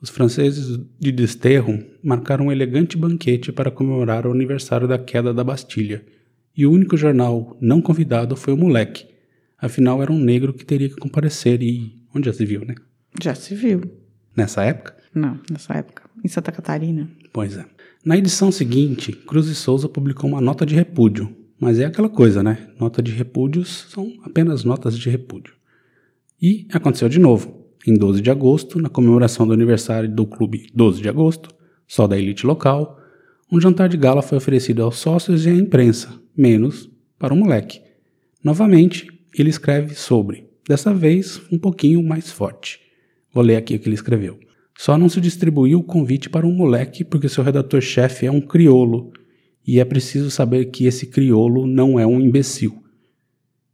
Os 0.00 0.10
franceses 0.10 0.78
de 0.98 1.10
Desterro 1.12 1.82
marcaram 2.02 2.46
um 2.46 2.52
elegante 2.52 2.96
banquete 2.96 3.50
para 3.52 3.70
comemorar 3.70 4.26
o 4.26 4.32
aniversário 4.32 4.86
da 4.86 4.98
queda 4.98 5.32
da 5.32 5.42
Bastilha, 5.42 6.04
e 6.54 6.66
o 6.66 6.72
único 6.72 6.96
jornal 6.96 7.56
não 7.60 7.80
convidado 7.80 8.36
foi 8.36 8.52
o 8.52 8.56
moleque. 8.56 9.06
Afinal, 9.58 10.02
era 10.02 10.12
um 10.12 10.18
negro 10.18 10.52
que 10.52 10.64
teria 10.64 10.88
que 10.88 10.96
comparecer 10.96 11.62
e. 11.62 12.02
onde 12.14 12.26
já 12.26 12.32
se 12.32 12.44
viu, 12.44 12.64
né? 12.64 12.74
Já 13.22 13.34
se 13.34 13.54
viu. 13.54 13.80
Nessa 14.36 14.62
época? 14.62 14.94
Não, 15.16 15.40
nessa 15.50 15.72
época. 15.72 16.02
Em 16.22 16.28
Santa 16.28 16.52
Catarina. 16.52 17.08
Pois 17.32 17.56
é. 17.56 17.64
Na 18.04 18.18
edição 18.18 18.52
seguinte, 18.52 19.12
Cruz 19.12 19.46
de 19.46 19.54
Souza 19.54 19.88
publicou 19.88 20.28
uma 20.28 20.42
nota 20.42 20.66
de 20.66 20.74
repúdio. 20.74 21.34
Mas 21.58 21.78
é 21.78 21.86
aquela 21.86 22.10
coisa, 22.10 22.42
né? 22.42 22.68
Nota 22.78 23.02
de 23.02 23.12
repúdios 23.12 23.86
são 23.88 24.12
apenas 24.22 24.62
notas 24.62 24.98
de 24.98 25.08
repúdio. 25.08 25.54
E 26.40 26.68
aconteceu 26.70 27.08
de 27.08 27.18
novo. 27.18 27.64
Em 27.86 27.94
12 27.94 28.20
de 28.20 28.30
agosto, 28.30 28.78
na 28.78 28.90
comemoração 28.90 29.46
do 29.46 29.54
aniversário 29.54 30.14
do 30.14 30.26
clube 30.26 30.70
12 30.74 31.00
de 31.00 31.08
agosto, 31.08 31.48
só 31.88 32.06
da 32.06 32.18
elite 32.18 32.46
local, 32.46 33.00
um 33.50 33.58
jantar 33.58 33.88
de 33.88 33.96
gala 33.96 34.20
foi 34.20 34.36
oferecido 34.36 34.82
aos 34.82 34.98
sócios 34.98 35.46
e 35.46 35.48
à 35.48 35.54
imprensa, 35.54 36.12
menos 36.36 36.90
para 37.18 37.32
o 37.32 37.36
moleque. 37.36 37.80
Novamente, 38.44 39.06
ele 39.34 39.48
escreve 39.48 39.94
sobre, 39.94 40.46
dessa 40.68 40.92
vez 40.92 41.40
um 41.50 41.58
pouquinho 41.58 42.02
mais 42.02 42.30
forte. 42.30 42.80
Vou 43.32 43.42
ler 43.42 43.56
aqui 43.56 43.76
o 43.76 43.78
que 43.78 43.88
ele 43.88 43.94
escreveu. 43.94 44.45
Só 44.76 44.98
não 44.98 45.08
se 45.08 45.20
distribuiu 45.20 45.80
o 45.80 45.84
convite 45.84 46.28
para 46.28 46.46
um 46.46 46.52
moleque 46.52 47.04
porque 47.04 47.28
seu 47.28 47.42
redator-chefe 47.42 48.26
é 48.26 48.30
um 48.30 48.40
criolo 48.40 49.12
e 49.66 49.80
é 49.80 49.84
preciso 49.84 50.30
saber 50.30 50.66
que 50.66 50.86
esse 50.86 51.06
criolo 51.06 51.66
não 51.66 51.98
é 51.98 52.06
um 52.06 52.20
imbecil. 52.20 52.82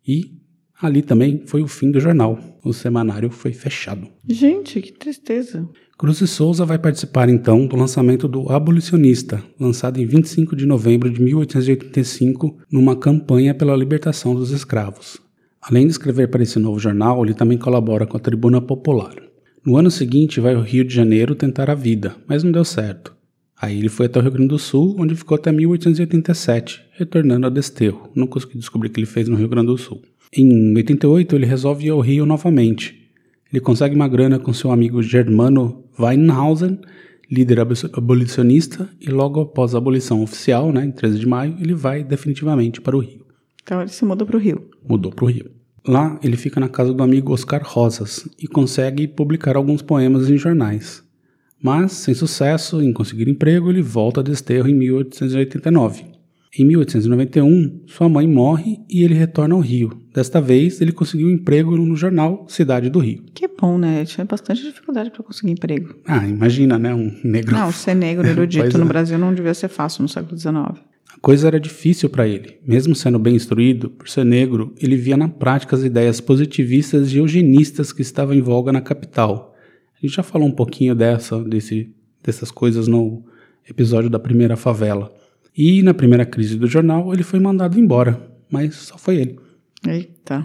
E 0.06 0.42
Ali 0.82 1.00
também 1.00 1.44
foi 1.46 1.62
o 1.62 1.68
fim 1.68 1.92
do 1.92 2.00
jornal. 2.00 2.36
O 2.64 2.72
semanário 2.72 3.30
foi 3.30 3.52
fechado. 3.52 4.08
Gente, 4.28 4.80
que 4.80 4.92
tristeza. 4.92 5.68
Cruz 5.96 6.20
e 6.20 6.26
Souza 6.26 6.64
vai 6.64 6.76
participar 6.76 7.28
então 7.28 7.68
do 7.68 7.76
lançamento 7.76 8.26
do 8.26 8.50
Abolicionista, 8.50 9.40
lançado 9.60 10.00
em 10.00 10.06
25 10.06 10.56
de 10.56 10.66
novembro 10.66 11.08
de 11.08 11.22
1885, 11.22 12.58
numa 12.68 12.96
campanha 12.96 13.54
pela 13.54 13.76
libertação 13.76 14.34
dos 14.34 14.50
escravos. 14.50 15.20
Além 15.60 15.86
de 15.86 15.92
escrever 15.92 16.28
para 16.28 16.42
esse 16.42 16.58
novo 16.58 16.80
jornal, 16.80 17.24
ele 17.24 17.34
também 17.34 17.56
colabora 17.56 18.04
com 18.04 18.16
a 18.16 18.20
Tribuna 18.20 18.60
Popular. 18.60 19.14
No 19.64 19.76
ano 19.76 19.92
seguinte, 19.92 20.40
vai 20.40 20.54
ao 20.54 20.62
Rio 20.62 20.84
de 20.84 20.92
Janeiro 20.92 21.36
tentar 21.36 21.70
a 21.70 21.74
vida, 21.74 22.16
mas 22.26 22.42
não 22.42 22.50
deu 22.50 22.64
certo. 22.64 23.14
Aí 23.56 23.78
ele 23.78 23.88
foi 23.88 24.06
até 24.06 24.18
o 24.18 24.22
Rio 24.22 24.32
Grande 24.32 24.48
do 24.48 24.58
Sul, 24.58 24.96
onde 24.98 25.14
ficou 25.14 25.36
até 25.36 25.52
1887, 25.52 26.82
retornando 26.94 27.46
a 27.46 27.50
Desterro. 27.50 28.10
Não 28.12 28.26
consegui 28.26 28.58
descobrir 28.58 28.88
o 28.88 28.90
que 28.90 28.98
ele 28.98 29.06
fez 29.06 29.28
no 29.28 29.36
Rio 29.36 29.48
Grande 29.48 29.68
do 29.68 29.78
Sul. 29.78 30.02
Em 30.36 30.74
88, 30.74 31.36
ele 31.36 31.46
resolve 31.46 31.86
ir 31.86 31.90
ao 31.90 32.00
Rio 32.00 32.26
novamente. 32.26 33.08
Ele 33.52 33.60
consegue 33.60 33.94
uma 33.94 34.08
grana 34.08 34.40
com 34.40 34.52
seu 34.52 34.72
amigo 34.72 35.00
Germano 35.00 35.84
Weinhausen, 35.96 36.80
líder 37.30 37.60
abolicionista, 37.60 38.88
e 39.00 39.10
logo 39.10 39.42
após 39.42 39.76
a 39.76 39.78
abolição 39.78 40.24
oficial, 40.24 40.72
né, 40.72 40.84
em 40.84 40.90
13 40.90 41.20
de 41.20 41.26
maio, 41.28 41.56
ele 41.60 41.74
vai 41.74 42.02
definitivamente 42.02 42.80
para 42.80 42.96
o 42.96 43.00
Rio. 43.00 43.24
Então 43.62 43.80
ele 43.80 43.90
se 43.90 44.04
mudou 44.04 44.26
para 44.26 44.36
o 44.36 44.40
Rio. 44.40 44.68
Mudou 44.88 45.12
para 45.12 45.24
o 45.24 45.28
Rio. 45.28 45.61
Lá, 45.86 46.18
ele 46.22 46.36
fica 46.36 46.60
na 46.60 46.68
casa 46.68 46.92
do 46.92 47.02
amigo 47.02 47.32
Oscar 47.32 47.62
Rosas 47.64 48.28
e 48.40 48.46
consegue 48.46 49.08
publicar 49.08 49.56
alguns 49.56 49.82
poemas 49.82 50.30
em 50.30 50.36
jornais. 50.36 51.02
Mas, 51.60 51.92
sem 51.92 52.14
sucesso 52.14 52.80
em 52.82 52.92
conseguir 52.92 53.28
emprego, 53.28 53.70
ele 53.70 53.82
volta 53.82 54.20
a 54.20 54.22
Desterro 54.22 54.68
em 54.68 54.74
1889. 54.74 56.12
Em 56.58 56.66
1891, 56.66 57.84
sua 57.86 58.10
mãe 58.10 58.28
morre 58.28 58.78
e 58.88 59.02
ele 59.02 59.14
retorna 59.14 59.54
ao 59.54 59.60
Rio. 59.60 59.90
Desta 60.12 60.38
vez, 60.38 60.82
ele 60.82 60.92
conseguiu 60.92 61.28
um 61.28 61.30
emprego 61.30 61.74
no 61.76 61.96
jornal 61.96 62.44
Cidade 62.46 62.90
do 62.90 62.98
Rio. 62.98 63.24
Que 63.32 63.48
bom, 63.48 63.78
né? 63.78 64.02
Eu 64.02 64.06
tinha 64.06 64.24
bastante 64.26 64.62
dificuldade 64.62 65.10
para 65.10 65.22
conseguir 65.22 65.52
emprego. 65.52 65.94
Ah, 66.06 66.28
imagina, 66.28 66.78
né? 66.78 66.94
Um 66.94 67.10
negro. 67.24 67.54
Não, 67.54 67.72
ser 67.72 67.94
negro 67.94 68.26
erudito 68.26 68.76
no 68.76 68.84
é. 68.84 68.88
Brasil 68.88 69.18
não 69.18 69.34
devia 69.34 69.54
ser 69.54 69.68
fácil 69.68 70.02
no 70.02 70.08
século 70.08 70.38
XIX. 70.38 70.91
Coisa 71.22 71.46
era 71.46 71.58
difícil 71.58 72.10
para 72.10 72.28
ele. 72.28 72.58
Mesmo 72.66 72.94
sendo 72.94 73.18
bem 73.18 73.34
instruído, 73.34 73.88
por 73.88 74.08
ser 74.08 74.24
negro, 74.24 74.74
ele 74.78 74.96
via 74.96 75.16
na 75.16 75.28
prática 75.28 75.74
as 75.74 75.82
ideias 75.82 76.20
positivistas 76.20 77.10
e 77.12 77.16
eugenistas 77.16 77.92
que 77.92 78.02
estavam 78.02 78.34
em 78.34 78.42
voga 78.42 78.70
na 78.70 78.82
capital 78.82 79.52
a 80.02 80.06
gente 80.06 80.16
já 80.16 80.22
falou 80.24 80.48
um 80.48 80.52
pouquinho 80.52 80.96
dessa, 80.96 81.42
desse, 81.44 81.88
dessas 82.22 82.50
coisas 82.50 82.88
no 82.88 83.22
episódio 83.68 84.10
da 84.10 84.18
primeira 84.18 84.56
favela. 84.56 85.14
E 85.56 85.80
na 85.80 85.94
primeira 85.94 86.26
crise 86.26 86.58
do 86.58 86.66
jornal, 86.66 87.12
ele 87.14 87.22
foi 87.22 87.38
mandado 87.38 87.78
embora, 87.78 88.20
mas 88.50 88.74
só 88.74 88.98
foi 88.98 89.18
ele. 89.18 89.38
Eita. 89.86 90.44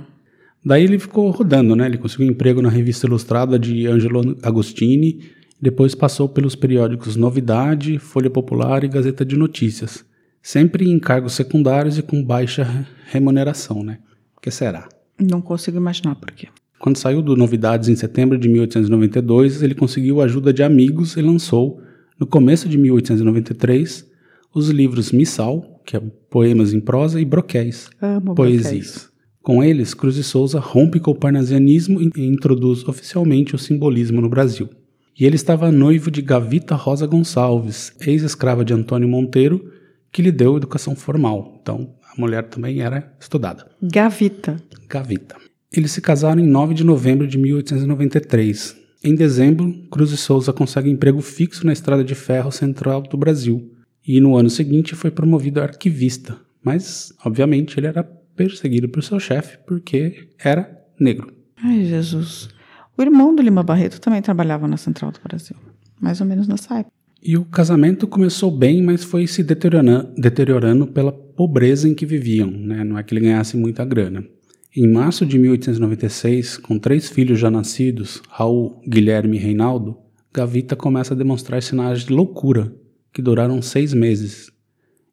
Daí 0.64 0.84
ele 0.84 1.00
ficou 1.00 1.32
rodando, 1.32 1.76
né? 1.76 1.88
Ele 1.88 1.98
conseguiu 1.98 2.28
um 2.28 2.32
emprego 2.32 2.62
na 2.62 2.70
revista 2.70 3.08
ilustrada 3.08 3.58
de 3.58 3.88
Angelo 3.88 4.38
Agostini, 4.44 5.24
depois 5.60 5.96
passou 5.96 6.30
pelos 6.30 6.56
periódicos 6.56 7.16
Novidade, 7.16 7.98
Folha 7.98 8.30
Popular 8.30 8.84
e 8.84 8.88
Gazeta 8.88 9.26
de 9.26 9.36
Notícias, 9.36 10.06
sempre 10.42 10.90
em 10.90 11.00
cargos 11.00 11.34
secundários 11.34 11.98
e 11.98 12.02
com 12.02 12.24
baixa 12.24 12.88
remuneração, 13.06 13.84
né? 13.84 14.00
O 14.36 14.42
que 14.42 14.52
será? 14.52 14.88
Não 15.20 15.42
consigo 15.42 15.78
imaginar 15.78 16.16
por 16.16 16.32
quê. 16.32 16.48
Quando 16.80 16.98
saiu 16.98 17.22
do 17.22 17.36
Novidades 17.36 17.90
em 17.90 17.96
setembro 17.96 18.38
de 18.38 18.48
1892, 18.48 19.64
ele 19.64 19.74
conseguiu 19.74 20.22
a 20.22 20.26
ajuda 20.26 20.54
de 20.54 20.62
amigos 20.62 21.18
e 21.18 21.22
lançou, 21.22 21.82
no 22.20 22.28
começo 22.28 22.70
de 22.70 22.78
1893, 22.78 24.06
os 24.54 24.70
livros 24.70 25.12
Missal, 25.12 25.82
que 25.86 25.98
é 25.98 26.02
poemas 26.30 26.74
em 26.74 26.80
prosa, 26.80 27.20
e 27.20 27.26
Broquéis, 27.26 27.90
Amo 28.02 28.36
poesias. 28.36 28.64
Broquéis. 28.64 29.10
Com 29.42 29.64
eles, 29.64 29.94
Cruz 29.94 30.16
de 30.16 30.24
Souza 30.24 30.60
rompe 30.60 31.00
com 31.00 31.12
o 31.12 31.16
parnasianismo 31.16 32.02
e 32.02 32.26
introduz 32.26 32.86
oficialmente 32.88 33.56
o 33.56 33.58
simbolismo 33.58 34.20
no 34.20 34.28
Brasil. 34.28 34.70
E 35.18 35.26
ele 35.26 35.36
estava 35.36 35.72
noivo 35.72 36.12
de 36.12 36.22
Gavita 36.22 36.76
Rosa 36.76 37.08
Gonçalves, 37.08 37.94
ex-escrava 38.02 38.66
de 38.66 38.74
Antônio 38.74 39.08
Monteiro, 39.08 39.72
que 40.12 40.22
lhe 40.22 40.32
deu 40.32 40.58
educação 40.58 40.96
formal. 40.96 41.60
Então, 41.62 41.94
a 42.16 42.20
mulher 42.20 42.44
também 42.44 42.82
era 42.82 43.16
estudada. 43.20 43.70
Gavita. 43.82 44.58
Gavita. 44.88 45.36
Eles 45.72 45.92
se 45.92 46.02
casaram 46.02 46.42
em 46.42 46.48
9 46.48 46.74
de 46.74 46.84
novembro 46.84 47.28
de 47.28 47.38
1893. 47.38 48.76
Em 49.04 49.14
dezembro, 49.16 49.74
Cruz 49.92 50.12
e 50.12 50.18
Souza 50.18 50.52
consegue 50.52 50.90
emprego 50.90 51.22
fixo 51.22 51.66
na 51.66 51.74
Estrada 51.74 52.04
de 52.04 52.16
Ferro 52.16 52.52
Central 52.52 53.02
do 53.02 53.18
Brasil. 53.18 53.74
E 54.06 54.20
no 54.20 54.36
ano 54.36 54.50
seguinte 54.50 54.96
foi 54.96 55.12
promovido 55.12 55.60
a 55.60 55.64
arquivista. 55.64 56.38
Mas, 56.64 57.14
obviamente, 57.24 57.80
ele 57.80 57.88
era 57.88 58.04
perseguido 58.04 58.90
por 58.90 59.04
seu 59.04 59.20
chefe 59.20 59.58
porque 59.68 60.30
era 60.40 60.84
negro. 61.00 61.32
Ai, 61.62 61.86
Jesus. 61.86 62.50
O 62.98 63.02
irmão 63.02 63.36
do 63.36 63.42
Lima 63.42 63.64
Barreto 63.64 64.02
também 64.02 64.22
trabalhava 64.22 64.68
na 64.68 64.78
Central 64.78 65.12
do 65.12 65.20
Brasil. 65.22 65.56
Mais 66.00 66.22
ou 66.22 66.28
menos 66.28 66.48
nessa 66.48 66.80
época. 66.80 66.97
E 67.28 67.36
o 67.36 67.44
casamento 67.44 68.08
começou 68.08 68.50
bem, 68.50 68.82
mas 68.82 69.04
foi 69.04 69.28
se 69.28 69.44
deteriorando, 69.44 70.14
deteriorando 70.18 70.88
pela 70.88 71.12
pobreza 71.12 71.86
em 71.86 71.94
que 71.94 72.06
viviam. 72.06 72.50
Né? 72.50 72.86
Não 72.86 72.98
é 72.98 73.04
que 73.04 73.14
ele 73.14 73.20
ganhasse 73.20 73.58
muita 73.58 73.84
grana. 73.84 74.26
Em 74.74 74.88
março 74.88 75.26
de 75.26 75.38
1896, 75.38 76.56
com 76.56 76.80
três 76.80 77.10
filhos 77.10 77.38
já 77.38 77.52
nascidos, 77.52 78.22
Raul, 78.30 78.82
Guilherme 78.88 79.36
e 79.36 79.42
Reinaldo, 79.42 79.98
Gavita 80.34 80.74
começa 80.74 81.14
a 81.14 81.18
demonstrar 81.18 81.62
sinais 81.62 82.06
de 82.06 82.14
loucura, 82.14 82.74
que 83.12 83.22
duraram 83.22 83.62
seis 83.62 83.94
meses. 83.94 84.50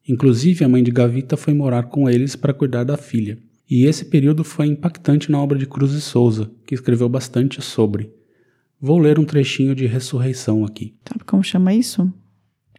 Inclusive, 0.07 0.63
a 0.63 0.69
mãe 0.69 0.81
de 0.81 0.91
Gavita 0.91 1.35
foi 1.35 1.53
morar 1.53 1.83
com 1.83 2.09
eles 2.09 2.33
para 2.33 2.53
cuidar 2.53 2.85
da 2.85 2.95
filha. 2.95 3.37
E 3.69 3.87
esse 3.87 4.05
período 4.05 4.45
foi 4.45 4.67
impactante 4.67 5.29
na 5.29 5.43
obra 5.43 5.57
de 5.57 5.65
Cruz 5.65 5.91
e 5.91 5.99
Souza, 5.99 6.49
que 6.65 6.75
escreveu 6.75 7.09
bastante 7.09 7.61
sobre. 7.61 8.09
Vou 8.79 8.97
ler 8.99 9.17
um 9.17 9.25
trechinho 9.25 9.73
de 9.73 9.85
Ressurreição 9.85 10.65
aqui. 10.65 10.95
Sabe 11.07 11.23
como 11.23 11.43
chama 11.43 11.73
isso? 11.73 12.11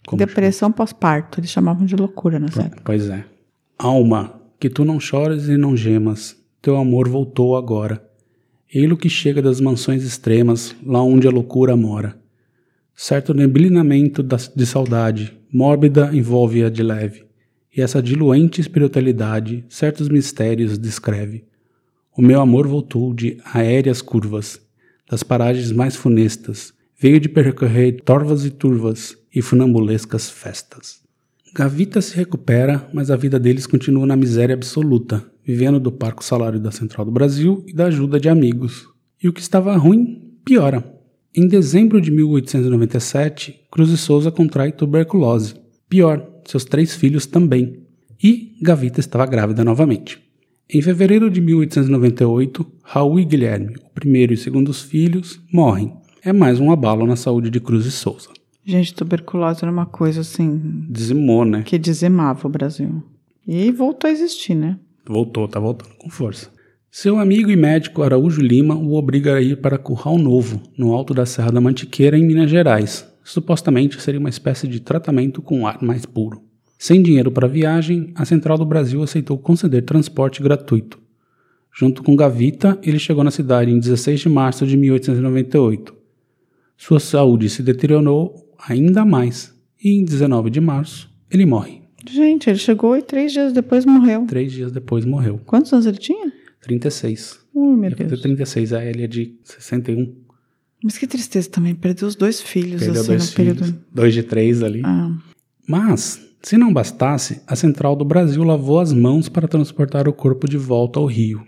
Como 0.07 0.19
Depressão 0.19 0.71
pós-parto. 0.71 1.41
Eles 1.41 1.51
chamavam 1.51 1.85
de 1.85 1.97
loucura 1.97 2.39
nessa 2.39 2.63
época. 2.63 2.83
Pois 2.85 3.09
é. 3.09 3.25
Alma, 3.79 4.41
que 4.59 4.71
tu 4.71 4.85
não 4.85 5.01
chores 5.01 5.49
e 5.49 5.57
não 5.57 5.77
gemas, 5.77 6.37
teu 6.63 6.77
amor 6.77 7.09
voltou 7.09 7.57
agora. 7.57 8.03
Ei-lo 8.73 8.97
que 8.97 9.09
chega 9.09 9.41
das 9.41 9.61
mansões 9.61 10.03
extremas, 10.03 10.75
lá 10.85 11.03
onde 11.03 11.27
a 11.27 11.31
loucura 11.31 11.77
mora. 11.77 12.19
Certo 12.95 13.35
neblinamento 13.35 14.23
de 14.23 14.67
saudade, 14.67 15.37
mórbida 15.53 16.11
envolve-a 16.15 16.71
de 16.71 16.83
leve, 16.83 17.25
e 17.77 17.83
essa 17.83 18.03
diluente 18.03 18.61
espiritualidade 18.61 19.65
certos 19.69 20.09
mistérios 20.09 20.79
descreve. 20.79 21.45
O 22.17 22.23
meu 22.23 22.41
amor 22.41 22.67
voltou 22.67 23.13
de 23.13 23.39
aéreas 23.45 24.01
curvas, 24.01 24.61
das 25.09 25.23
paragens 25.23 25.73
mais 25.73 25.97
funestas, 25.97 26.73
veio 26.99 27.21
de 27.21 27.29
percorrer 27.29 28.01
torvas 28.05 28.45
e 28.45 28.51
turvas 28.51 29.17
e 29.35 29.43
funambulescas 29.43 30.31
festas. 30.31 31.01
Gavita 31.55 32.03
se 32.03 32.15
recupera, 32.17 32.87
mas 32.93 33.11
a 33.11 33.17
vida 33.17 33.39
deles 33.39 33.67
continua 33.67 34.07
na 34.07 34.17
miséria 34.17 34.55
absoluta, 34.55 35.25
vivendo 35.45 35.81
do 35.81 35.93
parco 35.93 36.25
salário 36.25 36.61
da 36.61 36.71
Central 36.71 37.07
do 37.07 37.13
Brasil 37.13 37.65
e 37.67 37.73
da 37.73 37.87
ajuda 37.87 38.21
de 38.21 38.29
amigos. 38.29 38.87
E 39.23 39.29
o 39.29 39.33
que 39.33 39.41
estava 39.41 39.77
ruim, 39.77 40.35
piora. 40.45 40.85
Em 41.35 41.47
dezembro 41.47 42.01
de 42.01 42.11
1897, 42.11 43.67
Cruz 43.71 43.91
e 43.91 43.97
Souza 43.97 44.31
contrai 44.31 44.73
tuberculose. 44.73 45.55
Pior, 45.89 46.27
seus 46.45 46.65
três 46.65 46.95
filhos 46.95 47.27
também. 47.27 47.85
E 48.23 48.57
Gavita 48.61 49.01
estava 49.01 49.27
grávida 49.27 49.65
novamente. 49.65 50.26
Em 50.69 50.83
fevereiro 50.83 51.31
de 51.31 51.41
1898, 51.41 52.67
Raul 52.83 53.21
e 53.21 53.25
Guilherme, 53.25 53.77
o 53.77 53.95
primeiro 53.95 54.35
e 54.35 54.37
segundo 54.37 54.73
filhos, 54.73 55.41
morrem. 55.53 55.93
É 56.25 56.33
mais 56.33 56.59
um 56.59 56.73
abalo 56.73 57.07
na 57.07 57.15
saúde 57.15 57.51
de 57.51 57.61
Cruz 57.61 57.87
e 57.87 57.91
Souza. 57.93 58.31
Gente, 58.65 58.93
tuberculose 58.93 59.61
era 59.63 59.71
uma 59.71 59.87
coisa 59.87 60.23
assim. 60.23 60.61
Dizimou, 60.91 61.45
né? 61.45 61.63
Que 61.63 61.79
dizimava 61.79 62.49
o 62.49 62.51
Brasil. 62.51 63.01
E 63.47 63.71
voltou 63.71 64.11
a 64.11 64.13
existir, 64.13 64.57
né? 64.57 64.77
Voltou, 65.07 65.47
tá 65.47 65.61
voltando 65.61 65.95
com 65.99 66.11
força. 66.11 66.51
Seu 66.91 67.17
amigo 67.21 67.49
e 67.49 67.55
médico 67.55 68.03
Araújo 68.03 68.43
Lima 68.43 68.75
o 68.75 68.95
obriga 68.95 69.37
a 69.37 69.41
ir 69.41 69.61
para 69.61 69.79
Curral 69.79 70.19
Novo, 70.19 70.61
no 70.77 70.93
alto 70.93 71.15
da 71.15 71.25
Serra 71.25 71.53
da 71.53 71.61
Mantiqueira, 71.61 72.19
em 72.19 72.27
Minas 72.27 72.51
Gerais. 72.51 73.07
Supostamente 73.23 74.03
seria 74.03 74.19
uma 74.19 74.31
espécie 74.31 74.67
de 74.67 74.81
tratamento 74.81 75.41
com 75.41 75.65
ar 75.65 75.81
mais 75.81 76.05
puro. 76.05 76.46
Sem 76.79 77.03
dinheiro 77.03 77.31
para 77.31 77.47
a 77.47 77.51
viagem, 77.51 78.13
a 78.15 78.25
Central 78.25 78.59
do 78.59 78.67
Brasil 78.67 79.03
aceitou 79.03 79.39
conceder 79.39 79.83
transporte 79.83 80.43
gratuito. 80.43 80.99
Junto 81.75 82.03
com 82.03 82.17
Gavita, 82.17 82.79
ele 82.83 82.99
chegou 82.99 83.23
na 83.23 83.31
cidade 83.31 83.71
em 83.71 83.79
16 83.79 84.21
de 84.21 84.29
março 84.29 84.67
de 84.67 84.77
1898. 84.77 85.95
Sua 86.77 87.01
saúde 87.01 87.49
se 87.49 87.63
deteriorou 87.63 88.55
ainda 88.69 89.05
mais. 89.05 89.55
E 89.83 89.91
em 89.91 90.05
19 90.05 90.51
de 90.51 90.61
março, 90.61 91.11
ele 91.31 91.45
morre. 91.45 91.83
Gente, 92.09 92.49
ele 92.49 92.59
chegou 92.59 92.97
e 92.97 93.03
três 93.03 93.33
dias 93.33 93.53
depois 93.53 93.85
morreu. 93.85 94.25
Três 94.27 94.53
dias 94.53 94.73
depois 94.73 95.05
morreu. 95.05 95.41
Quantos 95.45 95.73
anos 95.73 95.87
ele 95.87 95.99
tinha? 95.99 96.33
36. 96.63 97.41
Ui, 97.55 97.77
meu 97.77 97.91
Deus. 97.91 98.21
36, 98.21 98.73
a 98.73 98.85
ele 98.85 99.05
é 99.05 99.07
de 99.07 99.35
61. 99.45 100.15
Mas 100.83 100.99
que 100.99 101.07
tristeza 101.07 101.51
também, 101.51 101.75
perdeu 101.75 102.07
os 102.07 102.15
dois 102.15 102.41
filhos 102.41 102.81
Perdeu 102.83 103.01
assim 103.01 103.11
dois 103.11 103.31
no 103.31 103.37
filhos, 103.37 103.59
período. 103.59 103.85
Dois 103.93 104.15
de 104.15 104.23
três 104.23 104.63
ali. 104.63 104.83
Ah. 104.85 105.17
Mas, 105.69 106.26
se 106.43 106.57
não 106.57 106.73
bastasse, 106.73 107.43
a 107.47 107.57
Central 107.57 107.97
do 107.97 108.05
Brasil 108.05 108.43
lavou 108.45 108.79
as 108.79 108.93
mãos 108.93 109.29
para 109.29 109.49
transportar 109.49 110.09
o 110.09 110.13
corpo 110.13 110.49
de 110.49 110.57
volta 110.57 110.99
ao 110.99 111.07
Rio. 111.07 111.45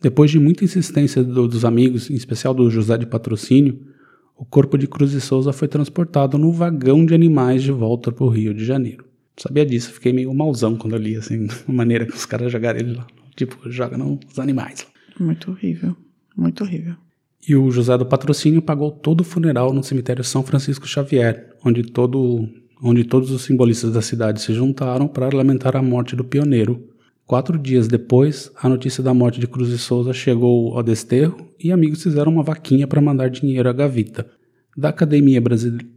Depois 0.00 0.30
de 0.30 0.38
muita 0.38 0.64
insistência 0.64 1.22
do, 1.22 1.46
dos 1.46 1.64
amigos, 1.64 2.10
em 2.10 2.14
especial 2.14 2.52
do 2.52 2.68
José 2.68 2.98
de 2.98 3.06
Patrocínio, 3.06 3.80
o 4.36 4.44
corpo 4.44 4.76
de 4.76 4.88
Cruz 4.88 5.12
e 5.12 5.20
Souza 5.20 5.52
foi 5.52 5.68
transportado 5.68 6.36
no 6.36 6.50
vagão 6.50 7.06
de 7.06 7.14
animais 7.14 7.62
de 7.62 7.70
volta 7.70 8.10
para 8.10 8.24
o 8.24 8.28
Rio 8.28 8.52
de 8.52 8.64
Janeiro. 8.64 9.04
Sabia 9.36 9.64
disso, 9.64 9.92
fiquei 9.92 10.12
meio 10.12 10.34
mauzão 10.34 10.76
quando 10.76 10.96
eu 10.96 10.98
li, 11.00 11.16
assim, 11.16 11.46
a 11.68 11.72
maneira 11.72 12.04
que 12.04 12.14
os 12.14 12.26
caras 12.26 12.50
jogaram 12.50 12.80
ele 12.80 12.94
lá. 12.94 13.06
Tipo, 13.36 13.70
joga 13.70 13.96
nos 13.96 14.38
animais. 14.38 14.86
Muito 15.18 15.52
horrível. 15.52 15.96
Muito 16.36 16.64
horrível. 16.64 16.96
E 17.46 17.56
o 17.56 17.70
José 17.70 17.96
do 17.96 18.06
Patrocínio 18.06 18.62
pagou 18.62 18.90
todo 18.90 19.20
o 19.22 19.24
funeral 19.24 19.72
no 19.72 19.82
cemitério 19.82 20.22
São 20.22 20.42
Francisco 20.42 20.86
Xavier, 20.86 21.56
onde, 21.64 21.82
todo, 21.82 22.48
onde 22.82 23.04
todos 23.04 23.30
os 23.30 23.42
simbolistas 23.42 23.92
da 23.92 24.02
cidade 24.02 24.40
se 24.42 24.52
juntaram 24.52 25.06
para 25.06 25.34
lamentar 25.34 25.76
a 25.76 25.82
morte 25.82 26.16
do 26.16 26.24
pioneiro. 26.24 26.88
Quatro 27.24 27.56
dias 27.56 27.86
depois, 27.86 28.50
a 28.60 28.68
notícia 28.68 29.02
da 29.02 29.14
morte 29.14 29.38
de 29.38 29.46
Cruz 29.46 29.68
e 29.68 29.78
Souza 29.78 30.12
chegou 30.12 30.76
ao 30.76 30.82
desterro 30.82 31.48
e 31.58 31.70
amigos 31.70 32.02
fizeram 32.02 32.32
uma 32.32 32.42
vaquinha 32.42 32.86
para 32.86 33.00
mandar 33.00 33.30
dinheiro 33.30 33.68
à 33.68 33.72
Gavita. 33.72 34.26
Da 34.76 34.88
Academia 34.88 35.40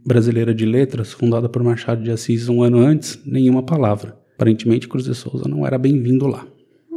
Brasileira 0.04 0.54
de 0.54 0.64
Letras, 0.64 1.12
fundada 1.12 1.48
por 1.48 1.62
Machado 1.64 2.02
de 2.02 2.10
Assis 2.10 2.48
um 2.48 2.62
ano 2.62 2.78
antes, 2.78 3.18
nenhuma 3.26 3.62
palavra. 3.62 4.16
Aparentemente, 4.34 4.86
Cruz 4.86 5.06
de 5.06 5.14
Souza 5.14 5.48
não 5.48 5.66
era 5.66 5.78
bem-vindo 5.78 6.26
lá. 6.26 6.46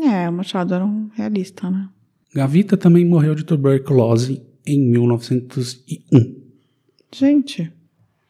É, 0.01 0.29
o 0.29 0.34
Machado 0.34 0.74
era 0.74 0.86
um 0.86 1.10
realista, 1.15 1.69
né? 1.72 1.89
Gavita 2.36 2.77
também 2.77 3.05
morreu 3.05 3.34
de 3.34 3.43
tuberculose 3.43 4.43
em 4.65 4.79
1901. 4.91 6.36
Gente, 7.12 7.72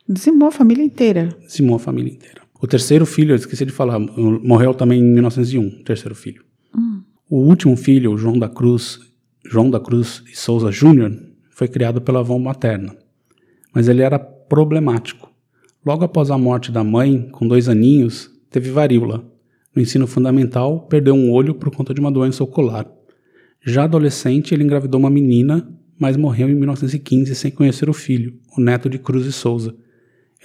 dizimou 0.10 0.48
a 0.48 0.52
família 0.52 0.84
inteira. 0.84 1.30
Dizimou 1.46 1.76
a 1.76 1.80
família 1.80 2.12
inteira. 2.12 2.42
O 2.62 2.68
terceiro 2.68 3.06
filho, 3.06 3.32
eu 3.32 3.36
esqueci 3.38 3.66
de 3.66 3.72
falar, 3.72 4.00
morreu 4.00 4.74
também 4.74 5.00
em 5.00 5.14
1901, 5.14 5.68
o 5.68 5.84
terceiro 5.84 6.16
filho. 6.16 6.44
Hum. 6.76 7.02
O 7.30 7.38
último 7.38 7.78
filho, 7.78 8.18
João 8.18 8.38
da 8.38 8.50
Cruz, 8.50 9.00
João 9.46 9.70
da 9.70 9.80
Cruz 9.80 10.24
e 10.32 10.38
Souza 10.38 10.72
Júnior, 10.72 11.16
foi 11.52 11.68
criado 11.68 12.02
pela 12.02 12.20
avó 12.20 12.38
materna. 12.38 12.96
Mas 13.74 13.88
ele 13.88 14.02
era 14.02 14.20
problemático. 14.20 15.30
Logo 15.86 16.04
após 16.04 16.30
a 16.32 16.38
morte 16.38 16.72
da 16.72 16.84
mãe, 16.84 17.30
com 17.32 17.48
dois 17.48 17.70
aninhos, 17.70 18.30
teve 18.50 18.72
varíola. 18.72 19.24
No 19.74 19.82
ensino 19.82 20.08
fundamental, 20.08 20.88
perdeu 20.88 21.14
um 21.14 21.32
olho 21.32 21.56
por 21.56 21.74
conta 21.74 21.94
de 21.94 22.02
uma 22.02 22.12
doença 22.12 22.44
ocular. 22.44 22.86
Já 23.64 23.84
adolescente, 23.84 24.54
ele 24.54 24.64
engravidou 24.64 25.00
uma 25.00 25.10
menina, 25.10 25.70
mas 25.98 26.18
morreu 26.18 26.50
em 26.50 26.56
1915 26.56 27.34
sem 27.36 27.52
conhecer 27.52 27.90
o 27.90 27.94
filho, 27.94 28.38
o 28.58 28.62
neto 28.62 28.90
de 28.90 28.98
Cruz 28.98 29.26
e 29.26 29.32
Souza. 29.32 29.76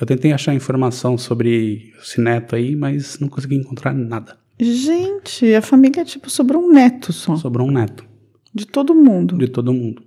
Eu 0.01 0.07
tentei 0.07 0.33
achar 0.33 0.55
informação 0.55 1.17
sobre 1.17 1.93
esse 2.01 2.21
neto 2.21 2.57
aí, 2.57 2.75
mas 2.75 3.19
não 3.21 3.29
consegui 3.29 3.55
encontrar 3.55 3.95
nada. 3.95 4.37
Gente, 4.59 5.55
a 5.55 5.63
família, 5.63 6.05
tipo, 6.05 6.29
sobrou 6.31 6.63
um 6.63 6.73
neto 6.73 7.13
só. 7.13 7.37
Sobrou 7.37 7.69
um 7.69 7.71
neto. 7.71 8.05
De 8.53 8.67
todo 8.67 8.95
mundo. 8.95 9.37
De 9.37 9.49
todo 9.49 9.73
mundo. 9.73 10.03